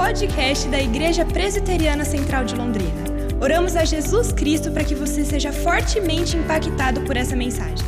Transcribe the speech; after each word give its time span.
podcast 0.00 0.66
da 0.70 0.80
Igreja 0.80 1.26
Presbiteriana 1.26 2.06
Central 2.06 2.46
de 2.46 2.54
Londrina. 2.54 3.04
Oramos 3.38 3.76
a 3.76 3.84
Jesus 3.84 4.32
Cristo 4.32 4.72
para 4.72 4.82
que 4.82 4.94
você 4.94 5.26
seja 5.26 5.52
fortemente 5.52 6.38
impactado 6.38 7.02
por 7.02 7.18
essa 7.18 7.36
mensagem. 7.36 7.86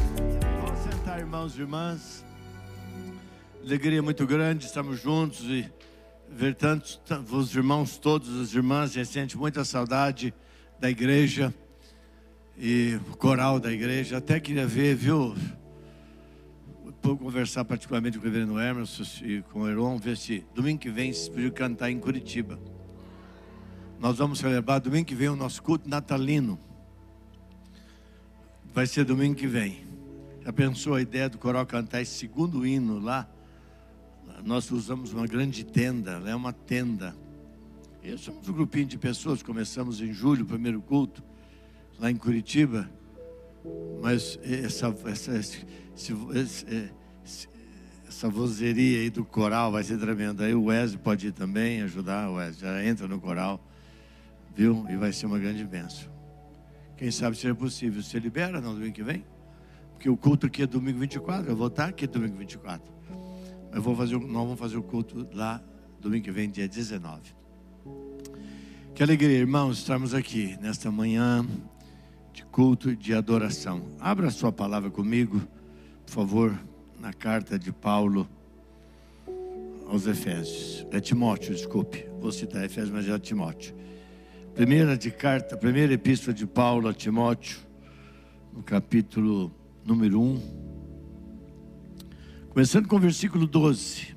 Vamos 0.63 0.79
sentar, 0.81 1.19
irmãos 1.19 1.57
e 1.57 1.61
irmãs. 1.63 2.23
Alegria 3.65 4.03
muito 4.03 4.27
grande, 4.27 4.67
estamos 4.67 5.01
juntos 5.01 5.41
e 5.45 5.67
ver 6.29 6.55
tantos, 6.55 7.01
os 7.31 7.57
irmãos 7.57 7.97
todos, 7.97 8.43
as 8.43 8.53
irmãs, 8.55 8.95
a 8.95 9.05
sente 9.07 9.35
muita 9.39 9.65
saudade 9.65 10.35
da 10.79 10.91
igreja 10.91 11.53
e 12.59 13.01
o 13.11 13.17
coral 13.17 13.59
da 13.59 13.73
igreja. 13.73 14.19
Até 14.19 14.39
queria 14.39 14.67
ver, 14.67 14.95
viu? 14.95 15.35
Vou 17.03 17.17
conversar 17.19 17.65
particularmente 17.65 18.17
com 18.17 18.23
o 18.23 18.27
reverendo 18.29 18.61
Emerson 18.61 19.03
e 19.25 19.43
com 19.43 19.63
o 19.63 19.69
Heron, 19.69 19.99
ver 19.99 20.17
se 20.17 20.47
domingo 20.55 20.79
que 20.79 20.89
vem 20.89 21.13
se 21.13 21.29
podiam 21.29 21.51
cantar 21.51 21.91
em 21.91 21.99
Curitiba. 21.99 22.61
Nós 23.99 24.19
vamos 24.19 24.39
celebrar 24.39 24.81
domingo 24.81 25.07
que 25.07 25.15
vem 25.15 25.29
o 25.29 25.35
nosso 25.35 25.61
culto 25.65 25.89
natalino. 25.89 26.61
Vai 28.73 28.87
ser 28.87 29.05
domingo 29.05 29.35
que 29.35 29.49
vem. 29.49 29.85
Já 30.45 30.53
pensou 30.53 30.95
a 30.95 31.03
ideia 31.03 31.29
do 31.29 31.39
coral 31.39 31.67
cantar 31.67 32.01
esse 32.01 32.13
segundo 32.13 32.65
hino 32.65 33.01
lá? 33.01 33.29
Nós 34.45 34.71
usamos 34.71 35.13
uma 35.13 35.27
grande 35.27 35.65
tenda, 35.65 36.23
é 36.25 36.35
uma 36.37 36.53
tenda. 36.53 37.17
E 38.01 38.17
somos 38.17 38.49
um 38.49 38.53
grupinho 38.53 38.87
de 38.87 38.97
pessoas, 38.97 39.43
começamos 39.43 40.01
em 40.01 40.13
julho, 40.13 40.45
o 40.45 40.47
primeiro 40.47 40.81
culto, 40.81 41.23
lá 41.99 42.11
em 42.11 42.17
Curitiba. 42.17 42.89
Mas 44.01 44.39
essa, 44.43 44.95
essa, 45.05 45.33
esse, 45.95 46.89
essa 48.09 48.29
vozeria 48.29 49.01
aí 49.01 49.11
do 49.11 49.25
coral 49.25 49.73
vai 49.73 49.83
ser 49.83 49.99
tremenda. 49.99 50.45
Aí 50.45 50.55
o 50.55 50.65
Wesley 50.65 50.99
pode 50.99 51.29
ir 51.29 51.33
também 51.33 51.83
ajudar, 51.83 52.29
o 52.29 52.35
Wesley 52.35 52.61
já 52.61 52.85
entra 52.85 53.09
no 53.09 53.21
coral, 53.21 53.61
viu? 54.55 54.87
E 54.89 54.97
vai 54.97 55.13
ser 55.13 55.27
uma 55.27 55.39
grande 55.39 55.65
bênção. 55.65 56.11
Quem 56.97 57.11
sabe 57.11 57.37
se 57.37 57.49
é 57.49 57.55
possível, 57.55 58.03
você 58.03 58.19
libera 58.19 58.61
no 58.61 58.75
domingo 58.75 58.93
que 58.93 59.03
vem? 59.03 59.25
Porque 59.93 60.09
o 60.09 60.17
culto 60.17 60.47
aqui 60.47 60.63
é 60.63 60.67
domingo 60.67 60.99
24, 60.99 61.51
eu 61.51 61.57
vou 61.57 61.69
estar 61.69 61.89
aqui 61.89 62.07
domingo 62.07 62.37
24. 62.37 62.93
Eu 63.73 63.81
vou 63.81 63.97
fazer, 63.97 64.19
nós 64.19 64.31
vamos 64.31 64.59
fazer 64.59 64.77
o 64.77 64.83
culto 64.83 65.27
lá 65.33 65.63
domingo 66.01 66.25
que 66.25 66.31
vem, 66.31 66.51
dia 66.51 66.69
19. 66.69 67.21
Que 68.95 69.03
alegria, 69.03 69.39
irmãos, 69.39 69.79
estarmos 69.79 70.13
aqui 70.13 70.59
nesta 70.61 70.91
manhã 70.91 71.47
de 72.33 72.45
culto 72.45 72.95
de 72.95 73.15
adoração. 73.15 73.83
Abra 73.99 74.29
a 74.29 74.31
sua 74.31 74.53
palavra 74.53 74.91
comigo, 74.91 75.41
por 76.07 76.13
favor, 76.13 76.59
na 77.01 77.13
carta 77.13 77.59
de 77.59 77.73
Paulo 77.73 78.29
aos 79.87 80.07
Efésios. 80.07 80.87
É 80.91 81.01
Timóteo, 81.01 81.55
desculpe. 81.55 82.07
Vou 82.21 82.33
citar 82.33 82.65
Efésios, 82.65 82.91
mas 82.91 83.09
é 83.09 83.19
Timóteo. 83.19 83.75
Primeira 84.55 84.97
de 84.97 85.11
carta, 85.11 85.57
primeira 85.57 85.93
epístola 85.95 86.35
de 86.35 86.47
Paulo 86.47 86.89
a 86.89 86.95
Timóteo, 86.95 87.59
no 88.53 88.63
capítulo 88.63 89.51
número 89.85 90.21
1. 90.21 90.63
Começando 92.51 92.87
com 92.87 92.97
o 92.97 93.01
versículo 93.01 93.47
12. 93.47 94.15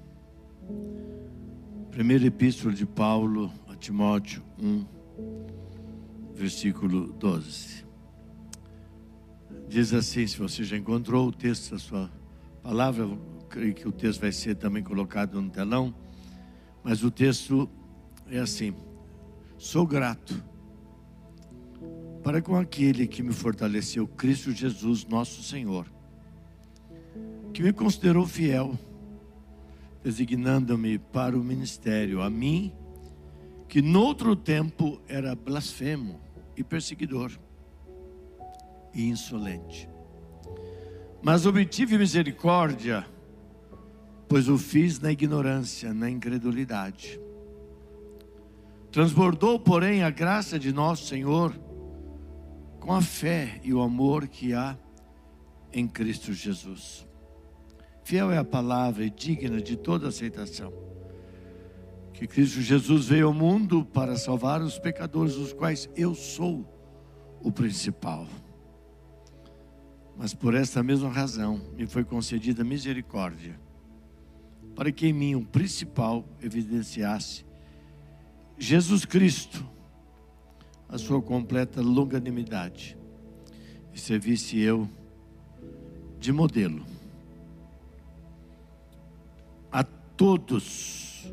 Primeira 1.90 2.26
epístola 2.26 2.74
de 2.74 2.86
Paulo 2.86 3.50
a 3.70 3.76
Timóteo 3.76 4.44
1, 4.60 4.86
versículo 6.36 7.14
12. 7.14 7.85
Diz 9.76 9.94
assim: 9.94 10.26
se 10.26 10.38
você 10.38 10.64
já 10.64 10.78
encontrou 10.78 11.28
o 11.28 11.34
texto 11.34 11.72
da 11.72 11.78
sua 11.78 12.10
palavra, 12.64 13.04
eu 13.04 13.20
creio 13.50 13.74
que 13.74 13.86
o 13.86 13.92
texto 13.92 14.22
vai 14.22 14.32
ser 14.32 14.56
também 14.56 14.82
colocado 14.82 15.42
no 15.42 15.50
telão, 15.50 15.94
mas 16.82 17.04
o 17.04 17.12
texto 17.12 17.70
é 18.28 18.40
assim: 18.40 18.74
sou 19.58 19.86
grato 19.86 20.42
para 22.24 22.42
com 22.42 22.56
aquele 22.56 23.06
que 23.06 23.22
me 23.22 23.34
fortaleceu, 23.34 24.08
Cristo 24.08 24.54
Jesus, 24.54 25.06
nosso 25.06 25.44
Senhor, 25.44 25.92
que 27.54 27.62
me 27.62 27.74
considerou 27.74 28.26
fiel, 28.26 28.80
designando-me 30.02 30.98
para 30.98 31.38
o 31.38 31.44
ministério, 31.44 32.22
a 32.22 32.30
mim, 32.30 32.72
que 33.68 33.82
noutro 33.82 34.38
tempo 34.38 35.02
era 35.06 35.36
blasfemo 35.36 36.18
e 36.56 36.64
perseguidor 36.64 37.38
e 38.96 39.08
insolente. 39.10 39.88
Mas 41.22 41.46
obtive 41.46 41.98
misericórdia, 41.98 43.06
pois 44.28 44.48
o 44.48 44.58
fiz 44.58 45.00
na 45.00 45.12
ignorância, 45.12 45.94
na 45.94 46.10
incredulidade. 46.10 47.20
Transbordou, 48.92 49.60
porém, 49.60 50.04
a 50.04 50.10
graça 50.10 50.58
de 50.58 50.72
nosso 50.72 51.06
Senhor 51.06 51.54
com 52.80 52.94
a 52.94 53.02
fé 53.02 53.60
e 53.64 53.74
o 53.74 53.82
amor 53.82 54.28
que 54.28 54.54
há 54.54 54.78
em 55.74 55.88
Cristo 55.88 56.32
Jesus. 56.32 57.06
Fiel 58.04 58.32
é 58.32 58.38
a 58.38 58.46
palavra 58.46 59.04
e 59.04 59.10
digna 59.10 59.60
de 59.60 59.76
toda 59.76 60.08
aceitação. 60.08 60.72
Que 62.14 62.28
Cristo 62.28 62.62
Jesus 62.62 63.08
veio 63.08 63.28
ao 63.28 63.34
mundo 63.34 63.84
para 63.84 64.16
salvar 64.16 64.62
os 64.62 64.78
pecadores, 64.78 65.36
dos 65.36 65.52
quais 65.52 65.90
eu 65.98 66.14
sou 66.14 66.64
o 67.42 67.52
principal. 67.52 68.28
Mas 70.18 70.34
por 70.34 70.54
esta 70.54 70.82
mesma 70.82 71.10
razão 71.10 71.62
me 71.76 71.86
foi 71.86 72.04
concedida 72.04 72.64
misericórdia, 72.64 73.60
para 74.76 74.92
que 74.92 75.08
em 75.08 75.14
mim 75.14 75.36
o 75.36 75.46
principal 75.46 76.26
evidenciasse 76.42 77.46
Jesus 78.58 79.04
Cristo, 79.06 79.66
a 80.88 80.98
sua 80.98 81.22
completa 81.22 81.82
longanimidade, 81.82 82.98
e 83.94 84.00
servisse 84.00 84.60
eu 84.60 84.90
de 86.20 86.32
modelo 86.32 86.86
a 89.76 89.84
todos, 89.84 91.30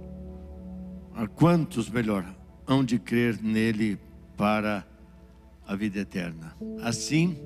a 1.15 1.28
quantos 1.28 1.88
melhor, 1.88 2.25
hão 2.66 2.84
de 2.84 2.98
crer 2.98 3.41
nele 3.41 3.98
para 4.37 4.84
a 5.65 5.76
vida 5.76 6.00
eterna. 6.00 6.56
Assim, 6.82 7.38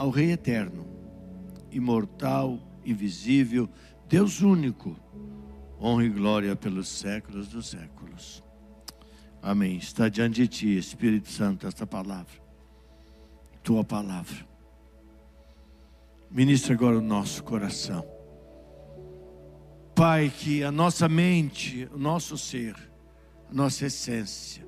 ao 0.00 0.08
Rei 0.08 0.32
eterno, 0.32 0.86
imortal, 1.70 2.58
invisível, 2.86 3.68
Deus 4.08 4.40
único, 4.40 4.96
honra 5.78 6.04
e 6.06 6.08
glória 6.08 6.56
pelos 6.56 6.88
séculos 6.88 7.48
dos 7.48 7.68
séculos. 7.68 8.42
Amém. 9.42 9.76
Está 9.76 10.08
diante 10.08 10.40
de 10.40 10.48
ti, 10.48 10.78
Espírito 10.78 11.28
Santo, 11.28 11.66
esta 11.66 11.86
palavra, 11.86 12.32
tua 13.62 13.84
palavra. 13.84 14.38
Ministra 16.30 16.72
agora 16.72 16.96
o 16.96 17.02
nosso 17.02 17.44
coração. 17.44 18.02
Pai, 19.94 20.32
que 20.34 20.64
a 20.64 20.72
nossa 20.72 21.10
mente, 21.10 21.86
o 21.92 21.98
nosso 21.98 22.38
ser, 22.38 22.74
a 23.50 23.52
nossa 23.52 23.84
essência 23.84 24.66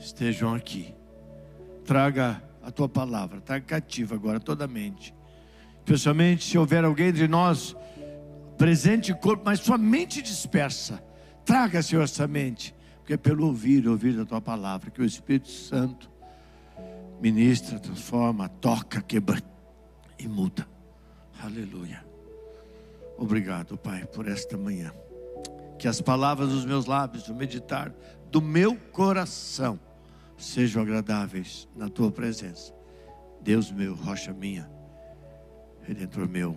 estejam 0.00 0.52
aqui. 0.52 0.92
Traga 1.84 2.49
a 2.62 2.70
tua 2.70 2.88
palavra, 2.88 3.38
está 3.38 3.60
cativa 3.60 4.14
agora 4.14 4.38
toda 4.38 4.64
a 4.64 4.68
mente. 4.68 5.14
Especialmente 5.78 6.44
se 6.44 6.58
houver 6.58 6.84
alguém 6.84 7.08
entre 7.08 7.26
nós 7.26 7.74
presente 8.56 9.12
em 9.12 9.14
corpo, 9.14 9.42
mas 9.44 9.60
sua 9.60 9.78
mente 9.78 10.20
dispersa. 10.20 11.02
Traga, 11.44 11.82
Senhor, 11.82 12.02
essa 12.02 12.28
mente, 12.28 12.74
porque 12.98 13.14
é 13.14 13.16
pelo 13.16 13.46
ouvir, 13.46 13.88
ouvir 13.88 14.14
da 14.14 14.24
tua 14.24 14.40
palavra, 14.40 14.90
que 14.90 15.00
o 15.00 15.04
Espírito 15.04 15.48
Santo 15.48 16.10
ministra, 17.20 17.78
transforma, 17.78 18.48
toca, 18.48 19.00
quebra 19.02 19.42
e 20.18 20.28
muda. 20.28 20.66
Aleluia. 21.42 22.04
Obrigado, 23.16 23.76
Pai, 23.76 24.06
por 24.06 24.28
esta 24.28 24.56
manhã. 24.56 24.92
Que 25.78 25.88
as 25.88 26.00
palavras 26.00 26.50
dos 26.50 26.64
meus 26.64 26.86
lábios, 26.86 27.28
o 27.28 27.34
meditar 27.34 27.92
do 28.30 28.40
meu 28.40 28.76
coração, 28.76 29.78
sejam 30.40 30.82
agradáveis 30.82 31.68
na 31.76 31.88
tua 31.88 32.10
presença. 32.10 32.74
Deus 33.40 33.70
meu, 33.70 33.94
rocha 33.94 34.32
minha, 34.32 34.70
redentor 35.82 36.28
meu. 36.28 36.56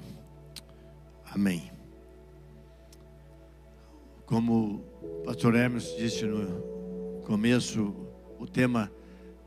Amém. 1.26 1.72
Como 4.26 4.84
o 5.02 5.24
pastor 5.26 5.56
Hermes 5.56 5.96
disse 5.98 6.26
no 6.26 7.22
começo, 7.26 7.94
o 8.40 8.48
tema 8.48 8.92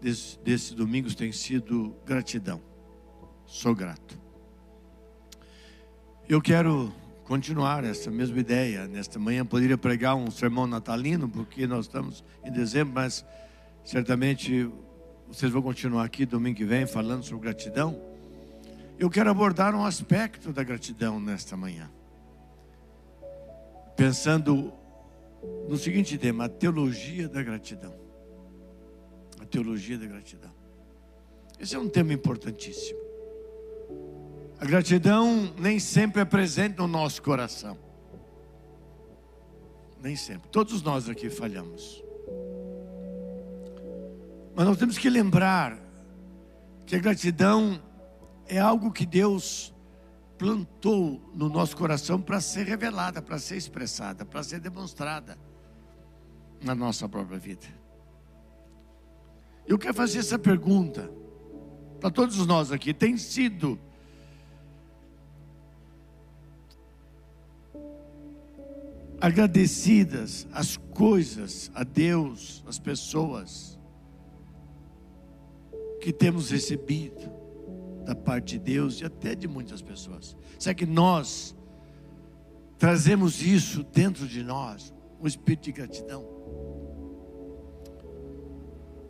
desse, 0.01 0.39
desse 0.41 0.75
domingo 0.75 1.13
tem 1.15 1.33
sido 1.33 1.95
gratidão. 2.05 2.61
Sou 3.47 3.75
grato. 3.75 4.19
Eu 6.29 6.43
quero 6.43 6.93
continuar 7.25 7.85
essa 7.85 8.11
mesma 8.11 8.39
ideia. 8.39 8.87
Nesta 8.87 9.19
manhã 9.19 9.45
poderia 9.45 9.79
pregar 9.79 10.17
um 10.17 10.31
sermão 10.31 10.67
natalino, 10.67 11.29
porque 11.29 11.67
nós 11.67 11.87
estamos 11.87 12.25
em 12.45 12.51
dezembro, 12.51 12.95
mas 12.95 13.25
Certamente 13.87 14.69
vocês 15.29 15.53
vão 15.53 15.63
continuar 15.63 16.05
aqui 16.05 16.27
domingo 16.27 16.57
que 16.57 16.65
vem 16.65 16.89
falando 16.89 17.23
sobre 17.23 17.45
gratidão. 17.45 17.97
Eu 18.99 19.09
quero 19.09 19.31
abordar 19.31 19.77
um 19.77 19.85
aspecto 19.85 20.53
da 20.53 20.65
gratidão 20.65 21.21
nesta 21.21 21.57
manhã. 21.57 21.89
Pensando 23.97 24.73
no 25.69 25.77
seguinte 25.77 26.19
tema: 26.19 26.47
a 26.47 26.49
teologia 26.49 27.29
da 27.29 27.41
gratidão. 27.45 27.95
A 29.41 29.45
teologia 29.45 29.97
da 29.97 30.07
gratidão. 30.07 30.51
Esse 31.61 31.77
é 31.77 31.79
um 31.79 31.89
tema 31.89 32.13
importantíssimo. 32.13 32.99
A 34.59 34.65
gratidão 34.65 35.55
nem 35.61 35.79
sempre 35.79 36.23
é 36.23 36.25
presente 36.25 36.77
no 36.77 36.89
nosso 36.89 37.23
coração. 37.23 37.79
Nem 40.03 40.17
sempre. 40.17 40.49
Todos 40.51 40.83
nós 40.83 41.09
aqui 41.09 41.31
falhamos. 41.31 42.05
Mas 44.57 44.65
nós 44.65 44.79
temos 44.79 44.97
que 44.97 45.11
lembrar 45.11 45.79
que 46.87 46.97
a 46.97 46.99
gratidão 46.99 47.79
é 48.49 48.59
algo 48.59 48.91
que 48.91 49.05
Deus 49.05 49.75
plantou 50.39 51.21
no 51.35 51.51
nosso 51.51 51.77
coração 51.77 52.19
para 52.19 52.41
ser 52.41 52.67
revelada, 52.67 53.21
para 53.21 53.39
ser 53.39 53.59
expressada, 53.59 54.25
para 54.25 54.43
ser 54.43 54.59
demonstrada 54.59 55.37
na 56.65 56.75
nossa 56.75 57.07
própria 57.07 57.39
vida. 57.39 57.67
Eu 59.67 59.79
quero 59.79 59.93
fazer 59.93 60.21
essa 60.21 60.39
pergunta 60.39 61.11
para 62.01 62.11
todos 62.11 62.47
nós 62.47 62.73
aqui: 62.73 62.95
tem 62.95 63.19
sido 63.19 63.79
agradecidas 69.21 70.47
as 70.51 70.79
coisas, 70.79 71.71
a 71.75 71.85
Deus, 71.85 72.65
as 72.67 72.79
pessoas 72.79 73.76
que 76.07 76.13
temos 76.13 76.53
recebido 76.53 77.33
da 78.05 78.15
parte 78.15 78.57
de 78.57 78.59
Deus 78.61 79.01
e 79.01 79.05
até 79.05 79.35
de 79.35 79.49
muitas 79.49 79.83
pessoas. 79.83 80.37
Será 80.57 80.73
que 80.73 80.87
nós 80.87 81.53
trazemos 82.79 83.43
isso 83.43 83.83
dentro 83.83 84.29
de 84.29 84.45
nós, 84.45 84.95
um 85.21 85.27
espírito 85.27 85.65
de 85.65 85.73
gratidão? 85.73 86.25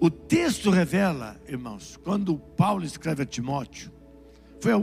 O 0.01 0.09
texto 0.09 0.71
revela, 0.71 1.39
irmãos, 1.47 1.99
quando 2.03 2.39
Paulo 2.39 2.83
escreve 2.83 3.25
a 3.25 3.27
Timóteo, 3.27 3.93
foi 4.59 4.73
a, 4.73 4.79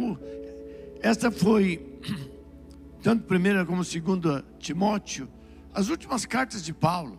esta 1.01 1.31
foi 1.31 1.99
tanto 3.01 3.23
primeira 3.23 3.65
como 3.65 3.83
segunda 3.83 4.45
Timóteo, 4.59 5.27
as 5.73 5.89
últimas 5.89 6.27
cartas 6.27 6.63
de 6.63 6.75
Paulo. 6.75 7.17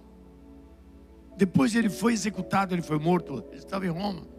Depois 1.37 1.75
ele 1.75 1.90
foi 1.90 2.12
executado, 2.12 2.76
ele 2.76 2.82
foi 2.82 3.00
morto, 3.00 3.43
ele 3.50 3.58
estava 3.58 3.85
em 3.85 3.90
Roma. 3.90 4.32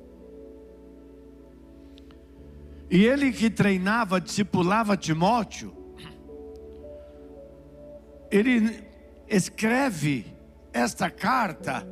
E 2.90 3.06
ele 3.06 3.32
que 3.32 3.50
treinava, 3.50 4.22
discipulava 4.22 4.96
Timóteo, 4.96 5.76
ele 8.30 8.84
escreve 9.28 10.26
esta 10.72 11.10
carta, 11.10 11.88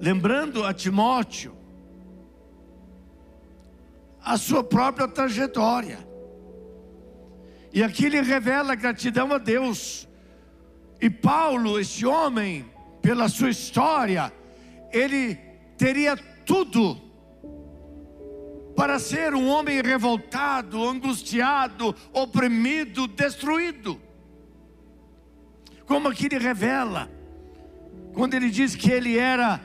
lembrando 0.00 0.64
a 0.64 0.74
Timóteo 0.74 1.56
a 4.20 4.36
sua 4.36 4.62
própria 4.62 5.08
trajetória. 5.08 6.06
E 7.72 7.82
aqui 7.82 8.06
ele 8.06 8.20
revela 8.20 8.74
gratidão 8.74 9.32
a 9.32 9.38
Deus. 9.38 10.06
E 11.00 11.08
Paulo, 11.08 11.78
esse 11.78 12.04
homem, 12.04 12.66
pela 13.00 13.28
sua 13.28 13.48
história, 13.48 14.32
ele 14.92 15.36
teria 15.78 16.16
tudo 16.44 17.07
para 18.78 19.00
ser 19.00 19.34
um 19.34 19.48
homem 19.48 19.82
revoltado, 19.82 20.88
angustiado, 20.88 21.92
oprimido, 22.12 23.08
destruído. 23.08 24.00
Como 25.84 26.06
aqui 26.06 26.26
ele 26.26 26.38
revela, 26.38 27.10
quando 28.14 28.34
ele 28.34 28.48
diz 28.48 28.76
que 28.76 28.88
ele 28.88 29.18
era 29.18 29.60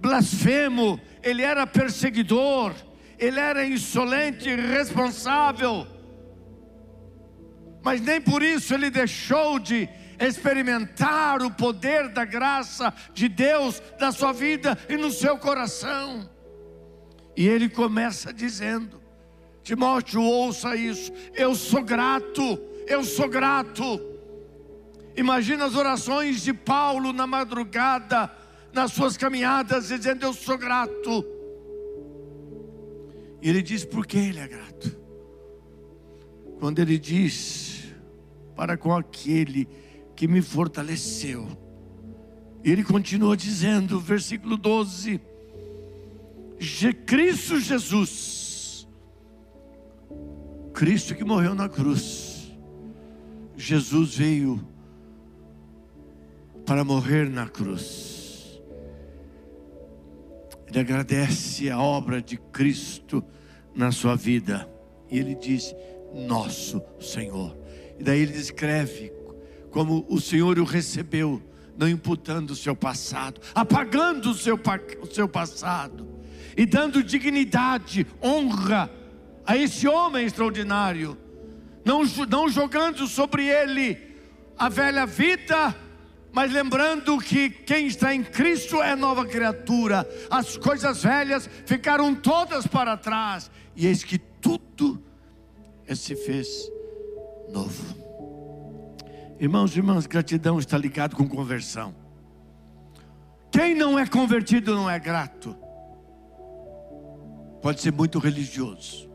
blasfemo, 0.00 1.00
ele 1.22 1.42
era 1.42 1.64
perseguidor, 1.64 2.74
ele 3.16 3.38
era 3.38 3.64
insolente, 3.64 4.48
irresponsável 4.48 5.86
mas 7.82 8.00
nem 8.00 8.20
por 8.20 8.42
isso 8.42 8.74
ele 8.74 8.90
deixou 8.90 9.58
de 9.58 9.88
experimentar 10.18 11.40
o 11.42 11.50
poder 11.50 12.08
da 12.08 12.24
graça 12.24 12.92
de 13.14 13.28
Deus 13.28 13.82
na 13.98 14.12
sua 14.12 14.32
vida 14.32 14.76
e 14.88 14.96
no 14.96 15.10
seu 15.10 15.38
coração. 15.38 16.28
E 17.36 17.46
ele 17.46 17.68
começa 17.68 18.32
dizendo: 18.32 19.00
Timóteo, 19.62 20.22
ouça 20.22 20.74
isso, 20.76 21.12
eu 21.34 21.54
sou 21.54 21.82
grato, 21.82 22.58
eu 22.86 23.04
sou 23.04 23.28
grato. 23.28 24.00
Imagina 25.16 25.64
as 25.64 25.74
orações 25.74 26.42
de 26.42 26.52
Paulo 26.52 27.12
na 27.12 27.26
madrugada, 27.26 28.30
nas 28.72 28.92
suas 28.92 29.16
caminhadas, 29.16 29.88
dizendo: 29.88 30.24
Eu 30.24 30.32
sou 30.32 30.56
grato. 30.56 31.24
E 33.42 33.48
ele 33.48 33.62
diz 33.62 33.84
por 33.84 34.06
que 34.06 34.18
ele 34.18 34.38
é 34.38 34.48
grato. 34.48 34.98
Quando 36.58 36.78
ele 36.78 36.98
diz: 36.98 37.70
para 38.60 38.76
com 38.76 38.94
aquele 38.94 39.66
que 40.14 40.28
me 40.28 40.42
fortaleceu. 40.42 41.48
Ele 42.62 42.84
continua 42.84 43.34
dizendo, 43.34 43.98
versículo 43.98 44.54
12: 44.58 45.18
Cristo 47.06 47.58
Jesus, 47.58 48.86
Cristo 50.74 51.14
que 51.14 51.24
morreu 51.24 51.54
na 51.54 51.68
cruz, 51.70 52.52
Jesus 53.56 54.16
veio 54.16 54.60
para 56.66 56.84
morrer 56.84 57.30
na 57.30 57.48
cruz. 57.48 58.60
Ele 60.66 60.80
agradece 60.80 61.70
a 61.70 61.80
obra 61.80 62.20
de 62.20 62.36
Cristo 62.36 63.24
na 63.74 63.90
sua 63.90 64.14
vida. 64.14 64.68
E 65.10 65.18
ele 65.18 65.34
diz: 65.34 65.74
Nosso 66.14 66.82
Senhor. 67.00 67.56
E 67.98 68.04
daí 68.04 68.20
ele 68.20 68.32
descreve 68.32 69.12
como 69.70 70.04
o 70.08 70.20
Senhor 70.20 70.58
o 70.58 70.64
recebeu, 70.64 71.42
não 71.76 71.88
imputando 71.88 72.50
o 72.50 72.56
seu 72.56 72.76
passado, 72.76 73.40
apagando 73.54 74.30
o 74.30 74.34
seu, 74.34 74.60
o 75.00 75.06
seu 75.06 75.28
passado 75.28 76.09
e 76.56 76.66
dando 76.66 77.02
dignidade, 77.02 78.06
honra 78.22 78.90
a 79.46 79.56
esse 79.56 79.88
homem 79.88 80.26
extraordinário, 80.26 81.16
não, 81.84 82.02
não 82.28 82.48
jogando 82.48 83.06
sobre 83.06 83.46
ele 83.46 83.98
a 84.56 84.68
velha 84.68 85.06
vida, 85.06 85.74
mas 86.32 86.52
lembrando 86.52 87.18
que 87.18 87.50
quem 87.50 87.86
está 87.86 88.14
em 88.14 88.22
Cristo 88.22 88.82
é 88.82 88.94
nova 88.94 89.24
criatura, 89.24 90.08
as 90.30 90.56
coisas 90.56 91.02
velhas 91.02 91.48
ficaram 91.66 92.14
todas 92.14 92.66
para 92.66 92.96
trás, 92.96 93.50
e 93.74 93.86
eis 93.86 94.04
que 94.04 94.18
tudo 94.18 95.02
se 95.94 96.14
fez 96.14 96.70
novo. 97.50 98.00
Irmãos 99.40 99.74
e 99.74 99.78
irmãs, 99.78 100.06
gratidão 100.06 100.58
está 100.58 100.76
ligado 100.76 101.16
com 101.16 101.26
conversão. 101.26 101.94
Quem 103.50 103.74
não 103.74 103.98
é 103.98 104.06
convertido 104.06 104.74
não 104.74 104.88
é 104.88 104.98
grato. 104.98 105.56
Pode 107.62 107.80
ser 107.80 107.92
muito 107.92 108.18
religioso. 108.18 109.08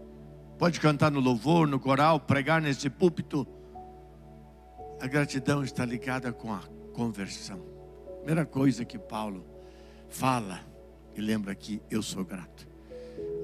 Pode 0.58 0.80
cantar 0.80 1.12
no 1.12 1.20
louvor, 1.20 1.68
no 1.68 1.80
coral, 1.80 2.20
pregar 2.20 2.62
nesse 2.62 2.90
púlpito. 2.90 3.48
A 5.02 5.08
gratidão 5.08 5.64
está 5.64 5.84
ligada 5.84 6.32
com 6.32 6.54
a 6.54 6.62
conversão. 6.94 7.60
Primeira 8.18 8.46
coisa 8.46 8.86
que 8.86 8.98
Paulo 8.98 9.46
fala 10.10 10.62
e 11.16 11.22
lembra 11.22 11.52
aqui, 11.52 11.82
eu 11.90 12.02
sou 12.02 12.24
grato 12.24 12.68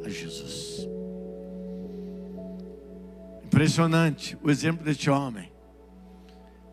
a 0.05 0.09
Jesus. 0.09 0.87
Impressionante 3.43 4.37
o 4.41 4.49
exemplo 4.49 4.83
deste 4.83 5.09
homem. 5.09 5.51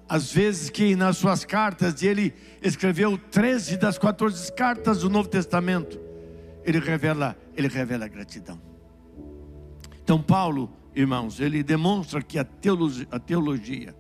Às 0.09 0.33
vezes 0.33 0.71
que 0.71 0.97
nas 0.97 1.19
suas 1.19 1.45
cartas, 1.45 2.03
ele 2.03 2.33
escreveu 2.63 3.19
13 3.19 3.77
das 3.77 3.99
14 3.99 4.51
cartas 4.55 5.01
do 5.01 5.11
Novo 5.11 5.29
Testamento, 5.29 6.01
ele 6.65 6.79
revela, 6.79 7.37
ele 7.59 7.67
revela 7.67 8.05
a 8.05 8.09
gratidão. 8.09 8.61
Então 10.01 10.23
Paulo, 10.23 10.71
irmãos, 10.95 11.41
ele 11.41 11.65
demonstra 11.65 12.23
que 12.23 12.39
a 12.39 12.45
teologia, 12.45 13.09
a 13.11 13.19
teologia 13.19 13.97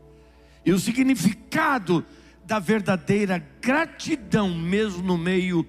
e 0.65 0.73
o 0.73 0.79
significado 0.79 2.07
da 2.47 2.61
verdadeira 2.61 3.45
gratidão, 3.61 4.55
mesmo 4.55 5.03
no 5.03 5.19
meio 5.19 5.67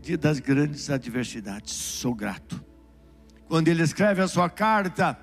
de, 0.00 0.16
das 0.16 0.40
grandes 0.40 0.88
adversidades. 0.88 1.74
Sou 1.74 2.14
grato. 2.14 2.64
Quando 3.46 3.68
ele 3.68 3.82
escreve 3.82 4.22
a 4.22 4.28
sua 4.28 4.48
carta, 4.48 5.18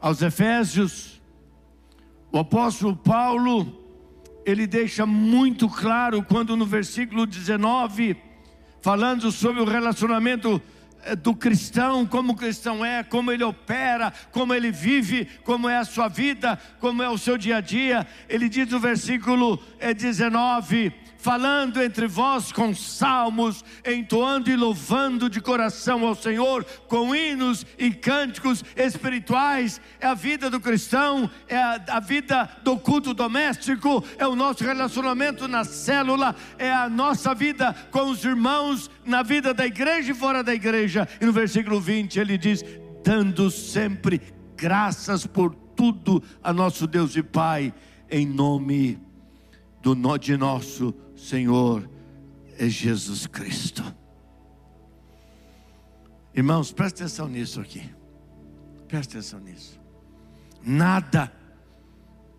aos 0.00 0.20
Efésios, 0.20 1.22
o 2.32 2.38
apóstolo 2.38 2.96
Paulo, 2.96 3.82
ele 4.44 4.66
deixa 4.66 5.06
muito 5.06 5.68
claro 5.68 6.24
quando 6.24 6.56
no 6.56 6.66
versículo 6.66 7.24
19, 7.24 8.16
falando 8.84 9.32
sobre 9.32 9.62
o 9.62 9.64
relacionamento 9.64 10.60
eh, 11.04 11.16
do 11.16 11.34
cristão, 11.34 12.04
como 12.04 12.34
o 12.34 12.36
cristão 12.36 12.84
é, 12.84 13.02
como 13.02 13.32
ele 13.32 13.42
opera, 13.42 14.12
como 14.30 14.52
ele 14.52 14.70
vive, 14.70 15.26
como 15.42 15.70
é 15.70 15.78
a 15.78 15.86
sua 15.86 16.06
vida, 16.06 16.60
como 16.80 17.02
é 17.02 17.08
o 17.08 17.16
seu 17.16 17.38
dia 17.38 17.56
a 17.56 17.60
dia. 17.62 18.06
Ele 18.28 18.46
diz 18.46 18.68
no 18.68 18.78
versículo 18.78 19.58
19: 19.96 20.88
eh, 20.88 20.92
falando 21.24 21.82
entre 21.82 22.06
vós 22.06 22.52
com 22.52 22.74
salmos, 22.74 23.64
entoando 23.82 24.50
e 24.50 24.56
louvando 24.56 25.30
de 25.30 25.40
coração 25.40 26.06
ao 26.06 26.14
Senhor, 26.14 26.66
com 26.86 27.16
hinos 27.16 27.64
e 27.78 27.90
cânticos 27.92 28.62
espirituais. 28.76 29.80
É 29.98 30.06
a 30.06 30.12
vida 30.12 30.50
do 30.50 30.60
cristão, 30.60 31.30
é 31.48 31.56
a, 31.56 31.82
a 31.92 32.00
vida 32.00 32.46
do 32.62 32.76
culto 32.76 33.14
doméstico, 33.14 34.04
é 34.18 34.26
o 34.26 34.36
nosso 34.36 34.64
relacionamento 34.64 35.48
na 35.48 35.64
célula, 35.64 36.36
é 36.58 36.70
a 36.70 36.90
nossa 36.90 37.34
vida 37.34 37.74
com 37.90 38.10
os 38.10 38.22
irmãos, 38.22 38.90
na 39.02 39.22
vida 39.22 39.54
da 39.54 39.64
igreja 39.64 40.12
e 40.12 40.14
fora 40.14 40.44
da 40.44 40.54
igreja. 40.54 41.08
E 41.18 41.24
no 41.24 41.32
versículo 41.32 41.80
20 41.80 42.20
ele 42.20 42.36
diz: 42.36 42.62
dando 43.02 43.50
sempre 43.50 44.20
graças 44.54 45.26
por 45.26 45.54
tudo 45.54 46.22
a 46.42 46.52
nosso 46.52 46.86
Deus 46.86 47.16
e 47.16 47.22
Pai, 47.22 47.72
em 48.10 48.26
nome 48.26 48.98
do 49.80 49.94
de 50.18 50.36
nosso 50.36 50.94
Senhor 51.16 51.88
é 52.58 52.68
Jesus 52.68 53.26
Cristo. 53.26 53.82
Irmãos, 56.34 56.72
preste 56.72 57.02
atenção 57.02 57.28
nisso 57.28 57.60
aqui. 57.60 57.88
Preste 58.88 59.16
atenção 59.16 59.40
nisso. 59.40 59.80
Nada 60.62 61.32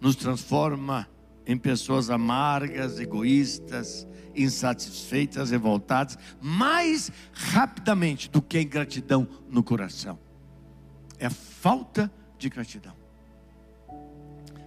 nos 0.01 0.15
transforma 0.15 1.08
em 1.48 1.58
pessoas 1.58 2.10
amargas, 2.10 3.00
egoístas, 3.00 4.08
insatisfeitas, 4.36 5.51
revoltadas, 5.51 6.17
mais 6.41 7.12
rapidamente 7.32 8.29
do 8.29 8.41
que 8.41 8.58
a 8.58 8.62
ingratidão 8.62 9.27
no 9.50 9.63
coração. 9.63 10.20
É 11.17 11.29
falta 11.29 12.12
de 12.38 12.50
gratidão. 12.50 12.94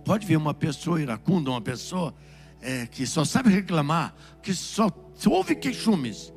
Pode 0.04 0.26
ver 0.26 0.36
uma 0.36 0.54
pessoa 0.54 1.02
iracunda, 1.02 1.50
uma 1.50 1.60
pessoa 1.60 2.14
é, 2.68 2.86
que 2.86 3.06
só 3.06 3.24
sabe 3.24 3.48
reclamar, 3.48 4.14
que 4.42 4.52
só 4.52 4.90
ouve 5.26 5.56
queixumes, 5.56 6.34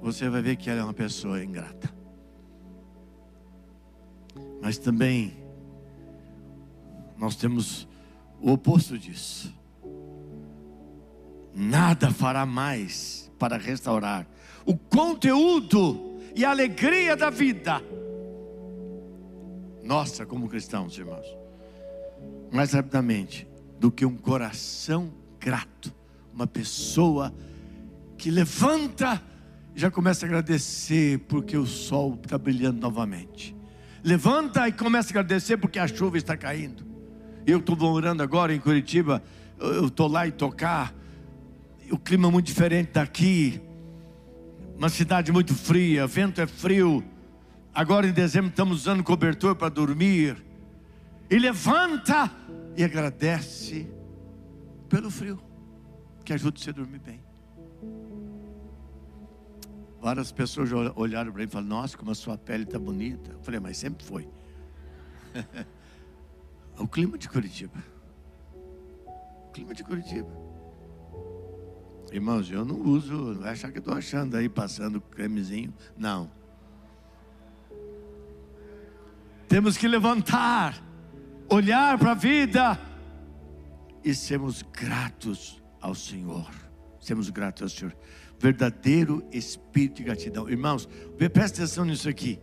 você 0.00 0.28
vai 0.28 0.42
ver 0.42 0.56
que 0.56 0.68
ela 0.68 0.80
é 0.80 0.82
uma 0.82 0.92
pessoa 0.92 1.42
ingrata. 1.42 1.88
Mas 4.60 4.78
também 4.78 5.36
nós 7.16 7.36
temos 7.36 7.86
o 8.40 8.50
oposto 8.50 8.98
disso. 8.98 9.54
Nada 11.54 12.10
fará 12.10 12.44
mais 12.44 13.30
para 13.38 13.56
restaurar 13.56 14.26
o 14.66 14.76
conteúdo 14.76 16.18
e 16.34 16.44
a 16.44 16.50
alegria 16.50 17.14
da 17.14 17.30
vida. 17.30 17.80
Nossa, 19.84 20.26
como 20.26 20.48
cristãos, 20.48 20.98
irmãos. 20.98 21.26
Mais 22.50 22.72
rapidamente, 22.72 23.46
do 23.82 23.90
que 23.90 24.06
um 24.06 24.16
coração 24.16 25.12
grato, 25.40 25.92
uma 26.32 26.46
pessoa 26.46 27.34
que 28.16 28.30
levanta 28.30 29.20
e 29.74 29.80
já 29.80 29.90
começa 29.90 30.24
a 30.24 30.28
agradecer 30.28 31.18
porque 31.26 31.56
o 31.56 31.66
sol 31.66 32.16
está 32.22 32.38
brilhando 32.38 32.80
novamente. 32.80 33.56
Levanta 34.04 34.68
e 34.68 34.72
começa 34.72 35.08
a 35.08 35.10
agradecer 35.10 35.56
porque 35.56 35.80
a 35.80 35.88
chuva 35.88 36.16
está 36.16 36.36
caindo. 36.36 36.86
Eu 37.44 37.58
estou 37.58 37.76
morando 37.76 38.22
agora 38.22 38.54
em 38.54 38.60
Curitiba, 38.60 39.20
eu 39.58 39.88
estou 39.88 40.06
lá 40.06 40.28
em 40.28 40.30
tocar, 40.30 40.94
o 41.90 41.98
clima 41.98 42.28
é 42.28 42.30
muito 42.30 42.46
diferente 42.46 42.92
daqui, 42.92 43.60
uma 44.78 44.90
cidade 44.90 45.32
muito 45.32 45.56
fria, 45.56 46.06
vento 46.06 46.40
é 46.40 46.46
frio. 46.46 47.02
Agora 47.74 48.06
em 48.06 48.12
dezembro 48.12 48.50
estamos 48.50 48.82
usando 48.82 49.02
cobertor 49.02 49.56
para 49.56 49.70
dormir. 49.70 50.36
E 51.28 51.36
levanta 51.36 52.30
e 52.76 52.84
agradece 52.84 53.86
pelo 54.88 55.10
frio, 55.10 55.42
que 56.24 56.32
ajuda 56.32 56.58
você 56.58 56.70
a 56.70 56.72
dormir 56.72 56.98
bem. 56.98 57.22
Várias 60.00 60.32
pessoas 60.32 60.70
olharam 60.96 61.30
para 61.30 61.40
mim 61.40 61.46
e 61.46 61.50
falaram: 61.50 61.68
Nossa, 61.68 61.96
como 61.96 62.10
a 62.10 62.14
sua 62.14 62.36
pele 62.36 62.64
está 62.64 62.78
bonita. 62.78 63.32
Eu 63.32 63.40
falei: 63.40 63.60
Mas 63.60 63.76
sempre 63.76 64.04
foi. 64.04 64.28
o 66.78 66.88
clima 66.88 67.16
de 67.16 67.28
Curitiba. 67.28 67.82
O 69.48 69.50
clima 69.52 69.74
de 69.74 69.84
Curitiba. 69.84 70.28
Irmãos, 72.10 72.50
eu 72.50 72.64
não 72.64 72.80
uso, 72.82 73.14
não 73.14 73.40
vai 73.40 73.52
achar 73.52 73.70
que 73.70 73.78
estou 73.78 73.94
achando 73.94 74.36
aí 74.36 74.48
passando 74.48 75.00
cremezinho. 75.00 75.72
Não. 75.96 76.30
Temos 79.48 79.76
que 79.76 79.86
levantar 79.86 80.82
olhar 81.52 81.98
para 81.98 82.12
a 82.12 82.14
vida 82.14 82.78
e 84.02 84.14
sermos 84.14 84.62
gratos 84.62 85.62
ao 85.80 85.94
Senhor. 85.94 86.50
Sermos 86.98 87.28
gratos 87.28 87.62
ao 87.62 87.68
Senhor. 87.68 87.96
Verdadeiro 88.38 89.22
espírito 89.30 89.96
de 89.96 90.04
gratidão. 90.04 90.48
Irmãos, 90.48 90.88
presta 91.32 91.62
atenção 91.62 91.84
nisso 91.84 92.08
aqui. 92.08 92.40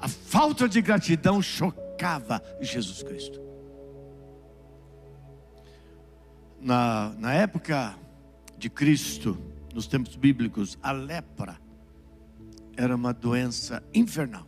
A 0.00 0.08
falta 0.08 0.68
de 0.68 0.80
gratidão 0.80 1.42
chocava 1.42 2.40
Jesus 2.60 3.02
Cristo. 3.02 3.40
Na, 6.60 7.12
na 7.18 7.32
época 7.34 7.98
de 8.56 8.70
Cristo, 8.70 9.36
nos 9.74 9.88
tempos 9.88 10.14
bíblicos, 10.14 10.78
a 10.80 10.92
lepra 10.92 11.60
era 12.76 12.94
uma 12.94 13.12
doença 13.12 13.82
infernal. 13.92 14.46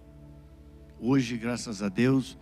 Hoje, 1.00 1.36
graças 1.36 1.82
a 1.82 1.88
Deus, 1.88 2.38